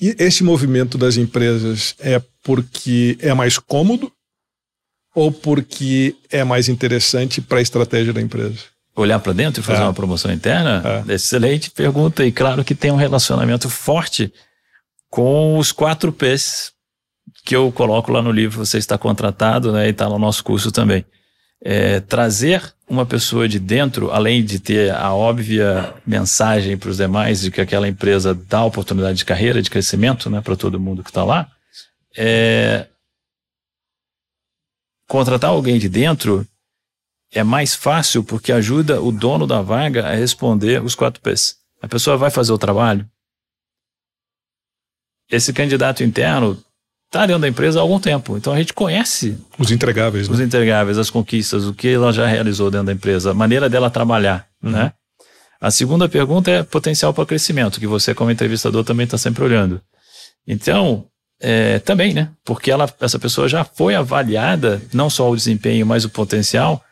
[0.00, 4.12] e esse movimento das empresas é porque é mais cômodo
[5.14, 8.71] ou porque é mais interessante para a estratégia da empresa?
[8.94, 9.84] Olhar para dentro e fazer é.
[9.84, 11.04] uma promoção interna?
[11.08, 11.14] É.
[11.14, 12.24] Excelente pergunta.
[12.24, 14.32] E claro que tem um relacionamento forte
[15.10, 16.72] com os quatro P's
[17.44, 18.64] que eu coloco lá no livro.
[18.64, 21.04] Você está contratado né, e está no nosso curso também.
[21.64, 27.40] É, trazer uma pessoa de dentro, além de ter a óbvia mensagem para os demais
[27.40, 31.10] de que aquela empresa dá oportunidade de carreira, de crescimento né, para todo mundo que
[31.10, 31.48] está lá,
[32.16, 32.86] é,
[35.06, 36.46] contratar alguém de dentro
[37.32, 41.56] é mais fácil porque ajuda o dono da vaga a responder os quatro P's.
[41.80, 43.08] A pessoa vai fazer o trabalho.
[45.30, 46.62] Esse candidato interno
[47.06, 50.44] está dentro da empresa há algum tempo, então a gente conhece os entregáveis, os né?
[50.44, 54.46] entregáveis, as conquistas, o que ela já realizou dentro da empresa, a maneira dela trabalhar,
[54.62, 54.70] uhum.
[54.70, 54.92] né?
[55.60, 59.80] A segunda pergunta é potencial para crescimento, que você como entrevistador também está sempre olhando.
[60.46, 61.06] Então,
[61.40, 62.30] é, também, né?
[62.44, 66.82] Porque ela, essa pessoa já foi avaliada, não só o desempenho, mas o potencial,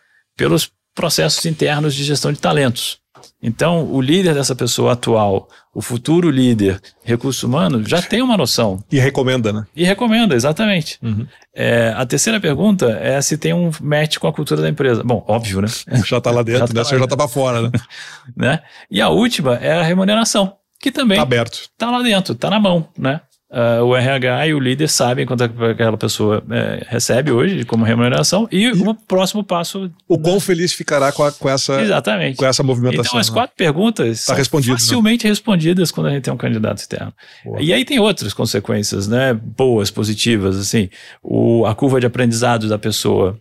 [0.41, 2.99] pelos processos internos de gestão de talentos.
[3.43, 8.83] Então, o líder dessa pessoa atual, o futuro líder, recurso humano, já tem uma noção.
[8.91, 9.67] E recomenda, né?
[9.77, 10.99] E recomenda, exatamente.
[11.03, 11.27] Uhum.
[11.55, 15.05] É, a terceira pergunta é se tem um match com a cultura da empresa.
[15.05, 15.69] Bom, óbvio, né?
[16.07, 16.75] Já está lá dentro, já né?
[16.75, 17.71] Tá Você já estava fora, né?
[18.35, 18.63] né?
[18.91, 21.69] E a última é a remuneração, que também está aberto.
[21.71, 23.21] Está lá dentro, está na mão, né?
[23.51, 28.47] Uh, o RH e o líder sabem quanto aquela pessoa é, recebe hoje como remuneração
[28.53, 29.91] e, e o próximo passo.
[30.07, 32.37] O quão feliz ficará com, a, com, essa, Exatamente.
[32.37, 33.11] com essa movimentação.
[33.11, 33.35] Então, as né?
[33.35, 34.67] quatro perguntas tá são né?
[34.67, 35.31] facilmente né?
[35.31, 37.13] respondidas quando a gente tem um candidato externo.
[37.45, 37.61] Boa.
[37.61, 39.35] E aí tem outras consequências, né?
[39.35, 40.89] Boas, positivas, assim.
[41.21, 43.37] O, a curva de aprendizado da pessoa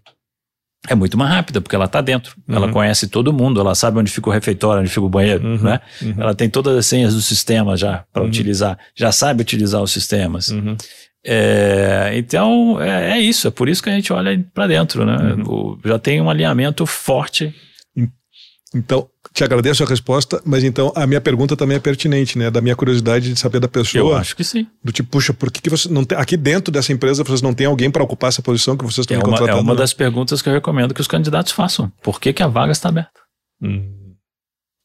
[0.89, 2.35] é muito mais rápida, porque ela está dentro.
[2.47, 2.55] Uhum.
[2.55, 5.57] Ela conhece todo mundo, ela sabe onde fica o refeitório, onde fica o banheiro, uhum.
[5.57, 5.79] né?
[6.01, 6.15] Uhum.
[6.17, 8.27] Ela tem todas as senhas do sistema já para uhum.
[8.27, 10.49] utilizar, já sabe utilizar os sistemas.
[10.49, 10.75] Uhum.
[11.25, 15.17] É, então, é, é, isso, é por isso que a gente olha para dentro, né?
[15.33, 15.43] Uhum.
[15.43, 17.53] O, já tem um alinhamento forte
[18.73, 22.51] então, te agradeço a resposta, mas então a minha pergunta também é pertinente, né?
[22.51, 24.11] Da minha curiosidade de saber da pessoa.
[24.11, 24.67] Eu acho que sim.
[24.83, 26.15] Do tipo, puxa, por que, que você não tem.
[26.17, 29.15] Aqui dentro dessa empresa vocês não têm alguém para ocupar essa posição que vocês estão
[29.15, 29.57] é uma, contratando?
[29.57, 31.91] É uma das perguntas que eu recomendo que os candidatos façam.
[32.03, 33.19] Por que, que a vaga está aberta?
[33.59, 34.13] Hum,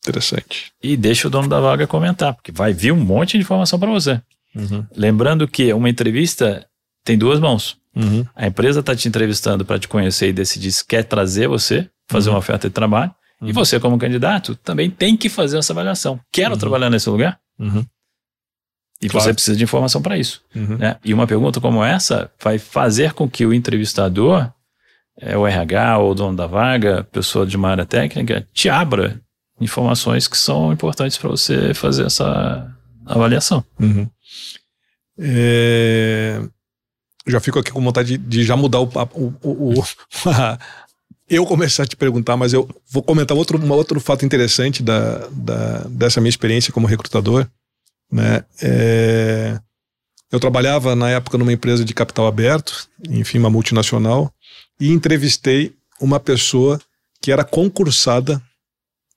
[0.06, 0.72] interessante.
[0.82, 3.90] E deixa o dono da vaga comentar, porque vai vir um monte de informação para
[3.90, 4.20] você.
[4.56, 4.86] Uhum.
[4.96, 6.66] Lembrando que uma entrevista
[7.04, 7.76] tem duas mãos.
[7.94, 8.24] Uhum.
[8.34, 12.30] A empresa está te entrevistando para te conhecer e decidir se quer trazer você, fazer
[12.30, 12.36] uhum.
[12.36, 13.14] uma oferta de trabalho.
[13.44, 13.50] Uhum.
[13.50, 16.18] E você, como candidato, também tem que fazer essa avaliação.
[16.32, 16.58] Quero uhum.
[16.58, 17.38] trabalhar nesse lugar?
[17.58, 17.84] Uhum.
[19.02, 19.24] E claro.
[19.24, 20.42] você precisa de informação para isso.
[20.54, 20.78] Uhum.
[20.78, 20.96] Né?
[21.04, 24.50] E uma pergunta como essa vai fazer com que o entrevistador,
[25.20, 29.20] é, o RH ou o dono da vaga, pessoa de uma área técnica, te abra
[29.60, 33.62] informações que são importantes para você fazer essa avaliação.
[33.78, 34.08] Uhum.
[35.18, 36.40] É...
[37.26, 39.82] Já fico aqui com vontade de, de já mudar o, o, o, o
[40.28, 40.58] a,
[41.28, 45.26] eu começar a te perguntar, mas eu vou comentar outro, um outro fato interessante da,
[45.28, 47.48] da, dessa minha experiência como recrutador.
[48.10, 48.44] Né?
[48.62, 49.58] É,
[50.30, 54.32] eu trabalhava na época numa empresa de capital aberto, enfim, uma multinacional,
[54.78, 56.80] e entrevistei uma pessoa
[57.20, 58.42] que era concursada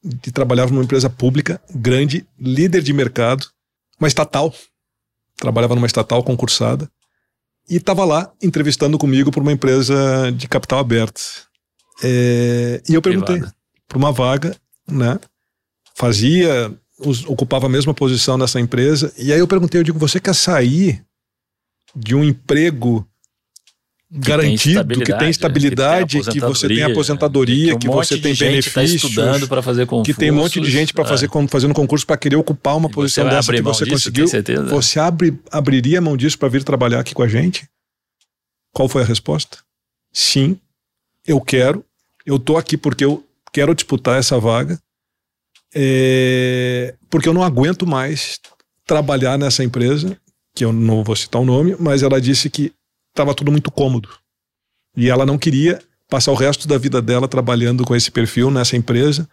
[0.04, 3.48] e trabalhava numa empresa pública, grande, líder de mercado,
[4.00, 4.54] uma estatal.
[5.36, 6.90] Trabalhava numa estatal concursada
[7.70, 11.47] e estava lá entrevistando comigo por uma empresa de capital aberto.
[12.04, 13.42] É, e eu perguntei
[13.88, 14.56] para uma vaga,
[14.88, 15.20] né?
[15.96, 19.14] Fazia, os, ocupava a mesma posição nessa empresa.
[19.18, 21.04] E aí eu perguntei, eu digo, você quer sair
[21.96, 23.08] de um emprego
[24.10, 28.18] que garantido, tem que tem estabilidade, que, que, você tem aposentadoria, que, um que você
[28.18, 31.04] tem tá benefícios, tá estudando para fazer concurso, que tem um monte de gente para
[31.04, 31.08] é.
[31.08, 34.66] fazer fazendo concurso para querer ocupar uma e posição dessa que você disso, conseguiu.
[34.68, 37.68] Você abre, abriria mão disso para vir trabalhar aqui com a gente?
[38.74, 39.58] Qual foi a resposta?
[40.14, 40.58] Sim,
[41.26, 41.84] eu quero,
[42.28, 44.78] eu tô aqui porque eu quero disputar essa vaga,
[45.74, 48.38] é, porque eu não aguento mais
[48.86, 50.18] trabalhar nessa empresa,
[50.54, 52.74] que eu não vou citar o nome, mas ela disse que
[53.10, 54.10] estava tudo muito cômodo.
[54.96, 58.76] E ela não queria passar o resto da vida dela trabalhando com esse perfil nessa
[58.76, 59.28] empresa,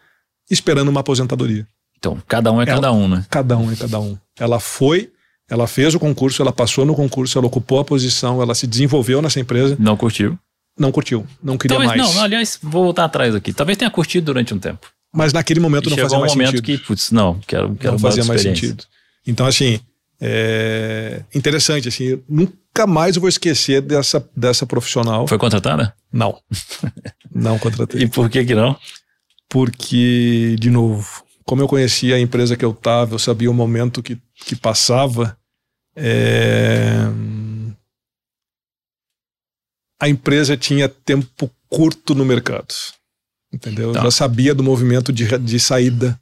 [0.48, 1.66] esperando uma aposentadoria.
[1.98, 3.26] Então, cada um é ela, cada um, né?
[3.28, 4.16] Cada um é cada um.
[4.38, 5.10] Ela foi,
[5.48, 9.20] ela fez o concurso, ela passou no concurso, ela ocupou a posição, ela se desenvolveu
[9.20, 9.76] nessa empresa.
[9.80, 10.38] Não curtiu
[10.78, 12.14] não curtiu, não queria Talvez, mais.
[12.14, 13.52] Não, aliás, vou voltar atrás aqui.
[13.52, 14.88] Talvez tenha curtido durante um tempo.
[15.12, 16.44] Mas naquele momento e não fazia um mais sentido.
[16.44, 18.84] Chegou um momento que, putz, não, quero, quero Não fazia mais sentido.
[19.26, 19.78] Então, assim,
[20.20, 25.26] é interessante, assim, nunca mais eu vou esquecer dessa, dessa profissional.
[25.28, 25.94] Foi contratada?
[26.12, 26.36] Não.
[27.32, 28.02] não contratei.
[28.02, 28.76] e por que que não?
[29.48, 34.02] Porque, de novo, como eu conhecia a empresa que eu estava, eu sabia o momento
[34.02, 35.36] que, que passava,
[35.94, 37.06] é
[40.00, 42.74] a empresa tinha tempo curto no mercado.
[43.52, 43.92] Entendeu?
[43.92, 44.02] Tá.
[44.02, 46.18] Já sabia do movimento de, de saída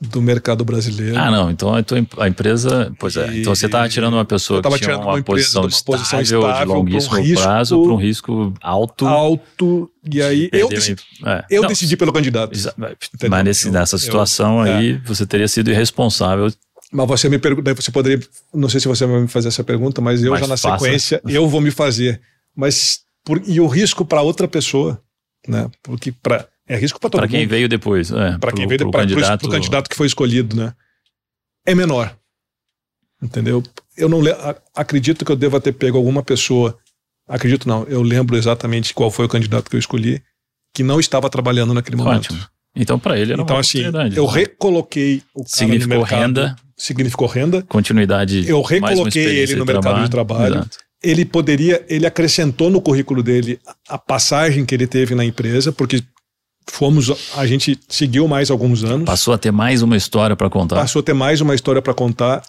[0.00, 1.16] do mercado brasileiro.
[1.18, 1.50] Ah, não.
[1.50, 1.72] Então
[2.18, 2.92] a, empresa.
[2.98, 3.38] Pois é.
[3.38, 6.58] Então você estava tirando uma pessoa que tinha uma, uma posição, uma estável, posição estável
[6.58, 9.06] de longuíssimo um prazo para um risco alto.
[9.06, 9.90] Alto.
[10.10, 11.44] E aí eu, decidi, é.
[11.50, 12.52] eu decidi pelo candidato.
[13.30, 15.00] Mas nesse, nessa situação eu, aí é.
[15.04, 16.52] você teria sido irresponsável.
[16.92, 20.00] Mas você me pergunta, você poderia, não sei se você vai me fazer essa pergunta,
[20.00, 20.78] mas eu já na faça.
[20.78, 22.20] sequência eu vou me fazer.
[22.54, 25.02] Mas por, e o risco para outra pessoa,
[25.48, 25.70] né?
[25.82, 27.32] Porque para é risco para todo pra mundo.
[27.32, 29.48] Para quem veio depois, é, para quem veio para o candidato...
[29.48, 30.74] candidato que foi escolhido, né?
[31.66, 32.14] É menor,
[33.22, 33.62] entendeu?
[33.96, 34.20] Eu não
[34.74, 36.78] acredito que eu deva ter pego alguma pessoa.
[37.26, 37.84] Acredito não.
[37.84, 40.22] Eu lembro exatamente qual foi o candidato que eu escolhi
[40.74, 42.26] que não estava trabalhando naquele momento.
[42.26, 42.46] Ótimo.
[42.76, 43.82] Então, para ele era então, uma assim,
[44.16, 46.56] Eu recoloquei o cara Significou mercado, renda.
[46.76, 47.62] Significou renda.
[47.62, 48.48] Continuidade.
[48.48, 50.56] Eu recoloquei ele no mercado de trabalho.
[50.56, 55.70] Exato ele poderia, ele acrescentou no currículo dele a passagem que ele teve na empresa,
[55.70, 56.02] porque
[56.68, 59.04] fomos, a gente seguiu mais alguns anos.
[59.04, 60.76] Passou a ter mais uma história para contar.
[60.76, 62.42] Passou a ter mais uma história para contar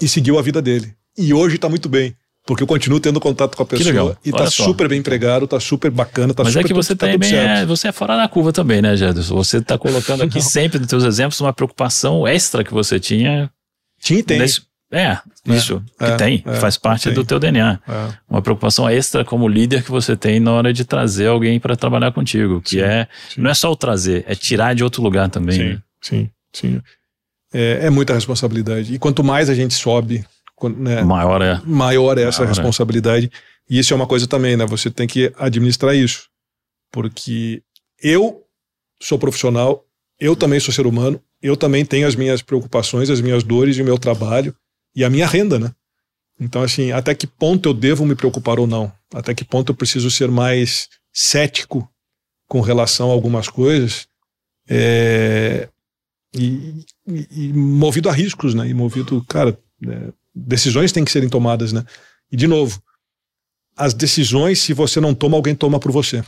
[0.00, 0.94] e seguiu a vida dele.
[1.18, 2.14] E hoje está muito bem.
[2.46, 5.90] Porque eu continuo tendo contato com a pessoa e está super bem empregado, está super
[5.90, 8.52] bacana, tá Mas super é que você tá também é, você é fora da curva
[8.52, 9.34] também, né, Gerson?
[9.34, 13.50] Você está colocando aqui sempre nos seus exemplos uma preocupação extra que você tinha.
[14.00, 14.38] Tinha e tem.
[14.38, 17.14] Nesse, É, isso é, que tem, é, faz parte tem.
[17.14, 17.80] do teu DNA.
[17.88, 18.14] É.
[18.28, 22.12] Uma preocupação extra como líder que você tem na hora de trazer alguém para trabalhar
[22.12, 23.40] contigo, que Sim, é sim.
[23.40, 25.56] não é só o trazer, é tirar de outro lugar também.
[25.56, 25.82] Sim, né?
[26.00, 26.82] sim, sim.
[27.52, 28.94] É, é muita responsabilidade.
[28.94, 30.24] E quanto mais a gente sobe,
[30.78, 31.60] né, Maior é.
[31.64, 32.54] maior é essa Maior é.
[32.54, 33.30] responsabilidade.
[33.68, 34.64] E isso é uma coisa também, né?
[34.66, 36.28] Você tem que administrar isso.
[36.92, 37.60] Porque
[38.00, 38.42] eu
[39.02, 39.84] sou profissional,
[40.20, 43.82] eu também sou ser humano, eu também tenho as minhas preocupações, as minhas dores e
[43.82, 44.54] o meu trabalho
[44.96, 45.72] e a minha renda, né?
[46.40, 48.92] Então, assim, até que ponto eu devo me preocupar ou não?
[49.14, 51.88] Até que ponto eu preciso ser mais cético
[52.48, 54.08] com relação a algumas coisas?
[54.68, 55.68] É,
[56.34, 58.66] e, e- e movido a riscos, né?
[58.68, 61.84] E movido, cara, é, decisões têm que serem tomadas, né?
[62.30, 62.82] E de novo,
[63.76, 66.24] as decisões, se você não toma, alguém toma por você.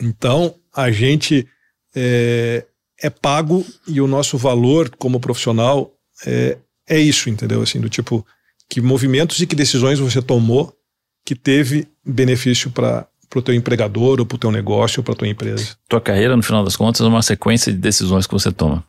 [0.00, 1.46] Então, a gente
[1.94, 2.66] é,
[3.00, 5.92] é pago e o nosso valor como profissional
[6.26, 7.62] é, é isso, entendeu?
[7.62, 8.26] Assim, do tipo,
[8.68, 10.72] que movimentos e que decisões você tomou
[11.24, 15.28] que teve benefício para o teu empregador ou para o teu negócio ou para tua
[15.28, 15.76] empresa.
[15.88, 18.84] Tua carreira, no final das contas, é uma sequência de decisões que você toma.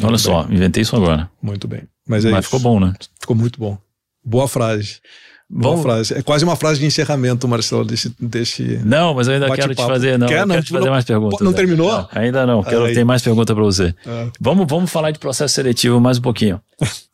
[0.00, 1.30] Olha Muito só, inventei isso agora.
[1.40, 1.82] Muito bem.
[2.06, 2.56] Mas é Mas isso.
[2.56, 2.92] ficou bom, né?
[3.18, 3.78] Ficou muito bom.
[4.22, 5.00] Boa frase.
[5.48, 6.12] Vamos- frase.
[6.14, 8.12] É quase uma frase de encerramento, Marcelo, desse.
[8.18, 8.80] desse...
[8.84, 10.18] Não, mas eu ainda quero te fazer.
[10.18, 10.44] Não, Quer?
[10.44, 11.40] Não, quero te não- fazer mais perguntas.
[11.40, 11.56] não né?
[11.56, 11.92] terminou?
[11.92, 12.62] Não, ainda não.
[12.64, 12.94] Quero Aí.
[12.94, 13.94] ter mais pergunta para você.
[14.04, 16.60] Ah, Vamos, vamos falar de processo seletivo mais um pouquinho.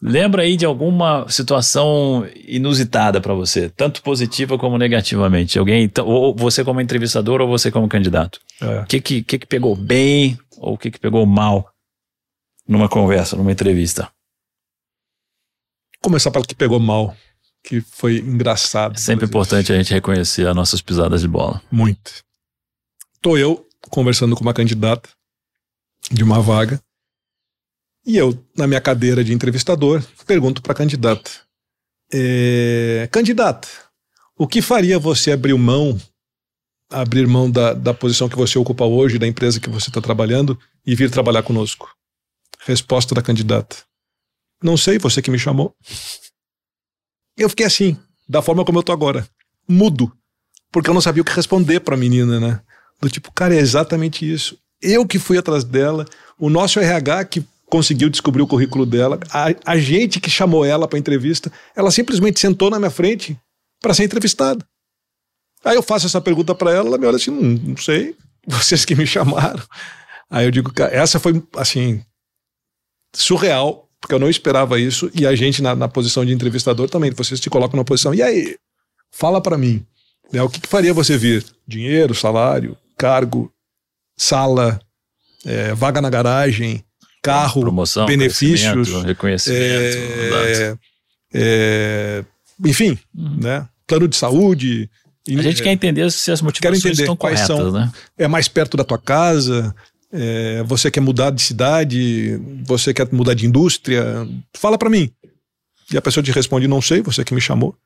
[0.00, 5.58] Lembra aí de alguma situação inusitada para você, tanto positiva como negativamente?
[5.58, 8.40] Alguém, então, ou você como entrevistador ou você como candidato?
[8.62, 8.80] é.
[8.80, 11.68] O que que, que que pegou bem ou o que que pegou mal
[12.66, 14.08] numa conversa, numa entrevista?
[16.02, 17.14] Começar pelo que pegou mal,
[17.62, 18.96] que foi engraçado.
[18.96, 21.62] É sempre importante a gente reconhecer as nossas pisadas de bola.
[21.70, 22.22] Muito.
[23.20, 25.08] Tô eu conversando com uma candidata
[26.10, 26.80] de uma vaga
[28.04, 31.30] e eu, na minha cadeira de entrevistador, pergunto para a candidata:
[32.12, 33.68] é, Candidata,
[34.36, 36.00] o que faria você abrir mão,
[36.90, 40.58] abrir mão da, da posição que você ocupa hoje, da empresa que você está trabalhando
[40.84, 41.88] e vir trabalhar conosco?
[42.64, 43.76] Resposta da candidata:
[44.60, 45.74] Não sei, você que me chamou.
[47.36, 47.96] Eu fiquei assim,
[48.28, 49.26] da forma como eu tô agora,
[49.68, 50.12] mudo
[50.72, 52.60] porque eu não sabia o que responder pra menina, né?
[53.00, 54.58] Do tipo, cara, é exatamente isso.
[54.80, 56.06] Eu que fui atrás dela,
[56.38, 60.88] o nosso RH que conseguiu descobrir o currículo dela, a, a gente que chamou ela
[60.88, 63.38] pra entrevista, ela simplesmente sentou na minha frente
[63.80, 64.64] pra ser entrevistada.
[65.62, 68.16] Aí eu faço essa pergunta pra ela, ela me olha assim, "Hum, não sei,
[68.46, 69.62] vocês que me chamaram.
[70.30, 72.02] Aí eu digo, cara, essa foi assim
[73.14, 77.12] surreal, porque eu não esperava isso e a gente na, na posição de entrevistador também,
[77.12, 78.12] vocês te colocam na posição.
[78.12, 78.56] E aí,
[79.12, 79.86] fala pra mim,
[80.32, 81.46] né, o que, que faria você vir?
[81.66, 83.50] Dinheiro, salário, cargo,
[84.16, 84.80] sala,
[85.46, 86.84] é, vaga na garagem,
[87.22, 89.60] carro, Promoção, benefícios, reconhecimento.
[89.62, 90.76] é,
[91.32, 92.24] é,
[92.66, 93.68] enfim, né?
[93.86, 94.90] Plano de saúde.
[95.28, 97.72] a gente quer entender se as motivações entender estão quais corretas, são.
[97.72, 97.92] né?
[98.18, 99.72] é mais perto da tua casa,
[100.12, 104.04] é, você quer mudar de cidade, você quer mudar de indústria,
[104.54, 105.10] fala pra mim.
[105.92, 107.76] E a pessoa te responde, não sei, você que me chamou.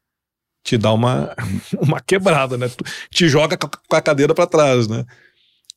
[0.64, 1.34] Te dá uma,
[1.80, 2.70] uma quebrada, né?
[3.10, 5.04] Te joga com a- cadeira pra trás, né?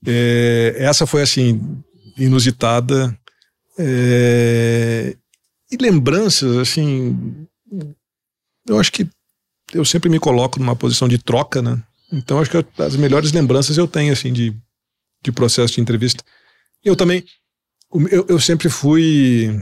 [0.05, 1.81] É, essa foi, assim,
[2.17, 3.15] inusitada.
[3.77, 5.15] É,
[5.71, 7.47] e lembranças, assim,
[8.67, 9.07] eu acho que
[9.73, 11.81] eu sempre me coloco numa posição de troca, né?
[12.11, 14.55] Então acho que eu- as melhores lembranças eu tenho, assim, de,
[15.23, 16.23] de processo de entrevista.
[16.83, 17.23] Eu também,
[18.11, 19.59] eu, eu sempre fui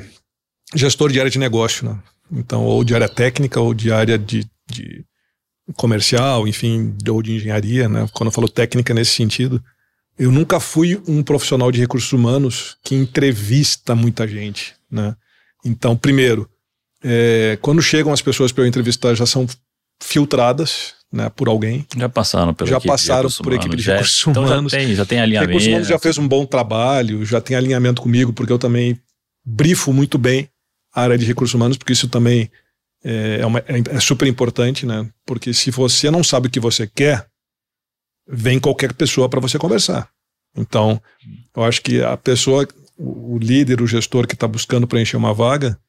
[0.76, 2.00] gestor de área de negócio, né?
[2.32, 5.06] Então, ou de área técnica, ou de área de, de
[5.76, 8.08] comercial, enfim, ou de engenharia, né?
[8.14, 9.64] Quando eu falo técnica nesse sentido,
[10.18, 15.16] eu nunca fui um profissional de recursos humanos que entrevista muita gente, né?
[15.64, 16.50] Então, primeiro,
[17.04, 19.48] é, quando chegam as pessoas para eu entrevistar, já são
[20.02, 21.86] filtradas, né, por alguém.
[21.96, 24.72] Já passaram pela Já equipe passaram por equipe de já- recursos então humanos.
[24.72, 25.48] Já tem, já tem alinhamento.
[25.50, 29.00] Recursos humanos já fez um bom trabalho, já tem alinhamento comigo, porque eu também
[29.46, 30.50] brifo muito bem
[30.94, 32.50] a área de recursos humanos, porque isso também
[33.04, 35.08] é, é uma- é- é super importante, né?
[35.26, 37.28] Porque se você não sabe o que você quer,
[38.28, 40.10] vem qualquer pessoa para você conversar.
[40.56, 41.02] Então,
[41.56, 42.68] eu acho que a pessoa,
[42.98, 45.80] o o líder, o gestor que está buscando preencher uma vaga,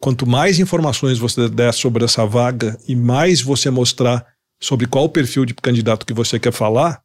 [0.00, 4.26] quanto mais informações você der sobre essa vaga e mais você mostrar
[4.60, 7.02] sobre qual perfil de candidato que você quer falar,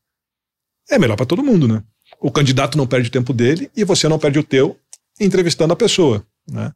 [0.89, 1.83] é melhor para todo mundo, né?
[2.19, 4.77] O candidato não perde o tempo dele e você não perde o teu
[5.19, 6.71] entrevistando a pessoa, né?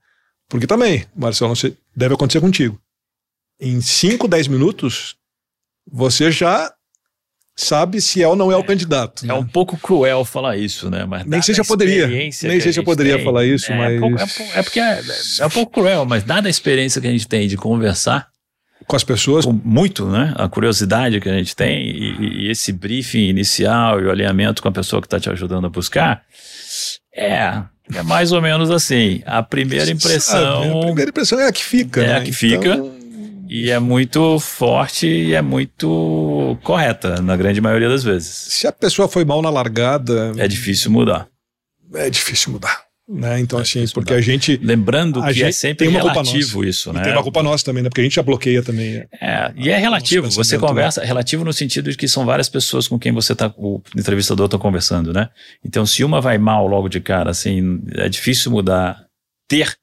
[0.47, 1.53] Porque também, Marcelo,
[1.95, 2.79] deve acontecer contigo.
[3.59, 5.15] Em 5, 10 minutos,
[5.91, 6.71] você já
[7.55, 9.25] sabe se é ou não é, o candidato.
[9.29, 11.05] É um pouco cruel falar isso, né?
[11.05, 13.77] Mas nem sei se eu poderia, nem sei se eu poderia tem, falar isso, é,
[13.77, 15.01] mas é, pouco, é, porque é,
[15.39, 18.29] é um pouco cruel, mas dada a experiência que a gente tem de conversar
[18.87, 20.33] com as pessoas, com muito, né?
[20.37, 24.67] A curiosidade que a gente tem e, e esse briefing inicial e o alinhamento com
[24.67, 26.23] a pessoa que está te ajudando a buscar,
[27.15, 27.63] é
[27.93, 29.21] é mais ou menos assim.
[29.25, 30.63] A primeira impressão.
[30.63, 32.01] Sabe, a primeira impressão é a que fica.
[32.01, 32.17] É né?
[32.17, 32.75] a que fica.
[32.75, 32.95] Então...
[33.47, 38.27] E é muito forte e é muito correta, na grande maioria das vezes.
[38.27, 40.33] Se a pessoa foi mal na largada.
[40.37, 41.27] É difícil mudar.
[41.93, 42.84] É difícil mudar.
[43.07, 43.39] Né?
[43.39, 44.57] Então, é assim, porque a gente.
[44.63, 47.03] Lembrando a que é gente é sempre tem uma relativo culpa isso, né?
[47.03, 47.89] tem uma culpa nossa também, né?
[47.89, 49.05] Porque a gente já bloqueia também.
[49.21, 50.29] É, e é relativo.
[50.31, 51.07] Você conversa, né?
[51.07, 54.57] relativo no sentido de que são várias pessoas com quem você está, o entrevistador está
[54.57, 55.29] conversando, né?
[55.63, 59.05] Então, se uma vai mal logo de cara, assim, é difícil mudar.
[59.47, 59.75] Ter.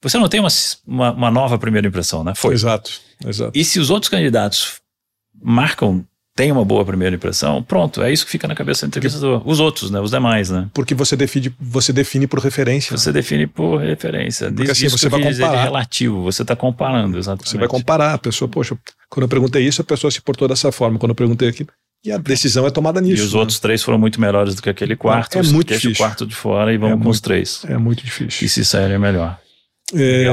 [0.00, 0.48] Você não tem uma,
[0.86, 2.32] uma, uma nova primeira impressão, né?
[2.36, 2.54] Foi.
[2.54, 2.92] Exato,
[3.26, 3.58] exato.
[3.58, 4.80] E se os outros candidatos
[5.42, 6.06] marcam
[6.38, 9.42] tem uma boa primeira impressão, pronto, é isso que fica na cabeça do entrevistador.
[9.44, 9.98] Os outros, né?
[9.98, 10.68] Os demais, né?
[10.72, 12.96] Porque você define, você define por referência.
[12.96, 14.52] Você define por referência.
[14.52, 15.64] Porque assim, você vai comparar.
[15.64, 17.50] Relativo, você está comparando, exatamente.
[17.50, 18.14] Você vai comparar.
[18.14, 18.78] A pessoa, poxa,
[19.10, 20.96] quando eu perguntei isso, a pessoa se portou dessa forma.
[20.96, 21.70] Quando eu perguntei aquilo,
[22.04, 23.20] e a decisão é tomada nisso.
[23.20, 23.40] E os né?
[23.40, 25.36] outros três foram muito melhores do que aquele quarto.
[25.36, 26.04] É muito deixa difícil.
[26.04, 27.64] o quarto de fora e vamos é com muito, os três.
[27.64, 28.46] É muito difícil.
[28.46, 29.36] E se sair é melhor.
[29.92, 30.28] É...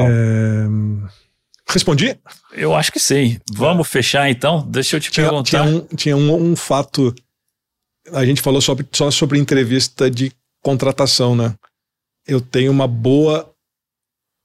[1.68, 2.16] Respondi?
[2.52, 3.38] Eu acho que sim.
[3.52, 4.64] Vamos fechar então?
[4.68, 5.50] Deixa eu te tinha, perguntar.
[5.50, 7.14] Tinha, um, tinha um, um, fato.
[8.12, 10.30] A gente falou sobre, só sobre entrevista de
[10.62, 11.54] contratação, né?
[12.26, 13.52] Eu tenho uma boa.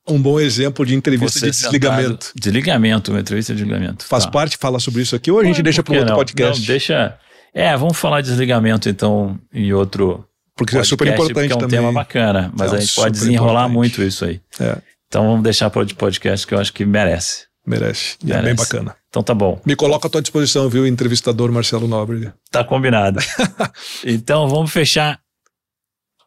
[0.07, 2.31] Um bom exemplo de entrevista Você de desligamento.
[2.35, 4.03] Desligamento, uma entrevista de desligamento.
[4.03, 4.31] Faz tá.
[4.31, 6.17] parte falar sobre isso aqui ou a gente Por deixa para um outro não?
[6.17, 6.59] podcast?
[6.59, 7.19] Não, deixa.
[7.53, 10.27] É, vamos falar de desligamento então em outro.
[10.55, 11.79] Porque é super importante porque é um também.
[11.79, 13.73] tema bacana, mas É a gente pode desenrolar importante.
[13.73, 14.41] muito isso aí.
[14.59, 14.77] É,
[15.11, 17.45] Então vamos deixar para outro podcast que eu acho que merece.
[17.67, 18.15] merece.
[18.23, 18.45] E é Merece.
[18.45, 18.95] bem bacana.
[19.09, 19.61] Então tá bom.
[19.65, 22.33] Me coloca à tua disposição, viu, entrevistador Marcelo Nóbrega.
[22.49, 23.19] Tá combinado.
[24.07, 25.19] então vamos fechar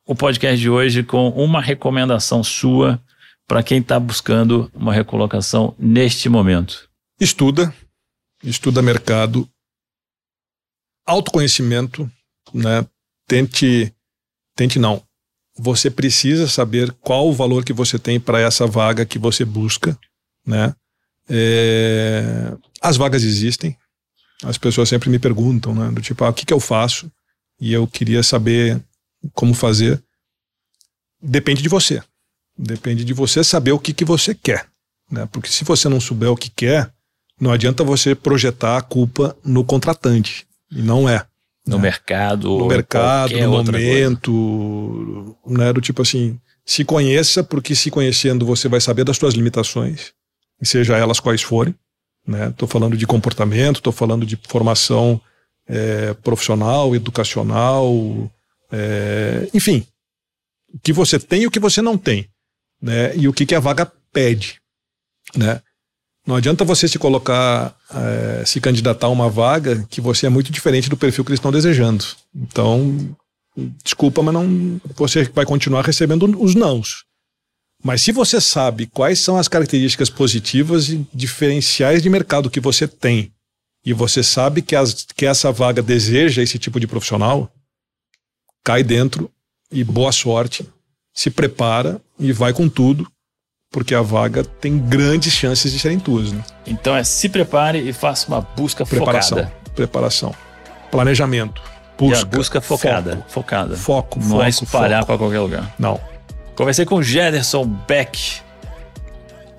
[0.07, 3.03] o podcast de hoje com uma recomendação sua
[3.49, 6.87] para quem está buscando uma recolocação neste momento.
[7.19, 7.75] Estuda,
[8.43, 9.49] estuda mercado,
[11.07, 12.07] autoconhecimento,
[12.53, 12.87] né?
[13.27, 13.95] Tente,
[14.55, 15.03] tente não.
[15.57, 19.97] Você precisa saber qual o valor que você tem para essa vaga que você busca,
[20.45, 20.75] né?
[21.29, 22.53] É,
[22.83, 23.77] as vagas existem.
[24.43, 25.91] As pessoas sempre me perguntam, né?
[25.91, 27.11] Do tipo, ah, o que, que eu faço?
[27.61, 28.83] E eu queria saber
[29.33, 30.03] como fazer.
[31.23, 32.03] Depende de você.
[32.59, 34.67] Depende de você saber o que, que você quer.
[35.11, 35.27] Né?
[35.27, 36.93] Porque se você não souber o que quer,
[37.41, 40.47] não adianta você projetar a culpa no contratante.
[40.71, 41.27] E não é.
[41.67, 41.85] No né?
[41.85, 43.73] mercado, No mercado, no coisa.
[43.73, 45.37] momento.
[45.47, 45.73] Né?
[45.73, 50.13] Do tipo assim, se conheça, porque se conhecendo você vai saber das suas limitações,
[50.61, 51.75] e seja elas quais forem.
[52.51, 55.21] Estou falando de comportamento, estou falando de formação
[55.67, 58.31] é, profissional, educacional,
[58.73, 59.87] é, enfim.
[60.73, 62.29] O que você tem e o que você não tem.
[62.81, 63.15] Né?
[63.17, 64.61] E o que, que a vaga pede.
[65.37, 65.61] Né?
[66.27, 70.51] Não adianta você se colocar, é, se candidatar a uma vaga que você é muito
[70.51, 72.05] diferente do perfil que eles estão desejando.
[72.35, 73.17] Então,
[73.85, 77.05] desculpa, mas não, você vai continuar recebendo os nãos.
[77.83, 82.89] Mas se você sabe quais são as características positivas e diferenciais de mercado que você
[82.89, 83.31] tem,
[83.85, 87.53] e você sabe que, as, que essa vaga deseja esse tipo de profissional,
[88.65, 89.31] cai dentro
[89.71, 90.67] e boa sorte,
[91.13, 93.07] se prepara e vai com tudo,
[93.75, 96.31] porque a vaga tem grandes chances de serem tuas.
[96.33, 96.41] Né?
[96.65, 99.53] Então é se prepare e faça uma busca Preparação, focada.
[99.75, 100.35] preparação,
[100.93, 103.17] planejamento, a busca, busca focada.
[103.17, 103.77] foco, Focada.
[103.77, 105.75] foco, Não foco, é espalhar para qualquer lugar.
[105.77, 106.01] Não.
[106.55, 108.41] Conversei com o Jederson Beck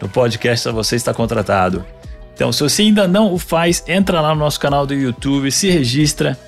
[0.01, 1.85] no podcast Você Está Contratado.
[2.33, 5.69] Então, se você ainda não o faz, entra lá no nosso canal do YouTube, se
[5.69, 6.39] registra,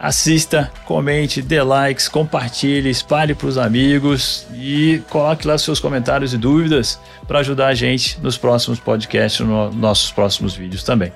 [0.00, 6.38] assista, comente, dê likes, compartilhe, espalhe para os amigos e coloque lá seus comentários e
[6.38, 6.98] dúvidas
[7.28, 11.12] para ajudar a gente nos próximos podcasts, nos nossos próximos vídeos também.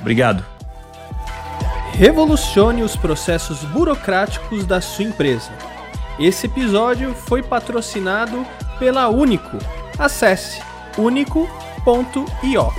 [0.00, 0.44] Obrigado.
[1.92, 5.50] Revolucione os processos burocráticos da sua empresa.
[6.18, 8.44] Esse episódio foi patrocinado
[8.78, 9.56] pela Único.
[9.98, 10.60] Acesse
[10.98, 12.72] único.io.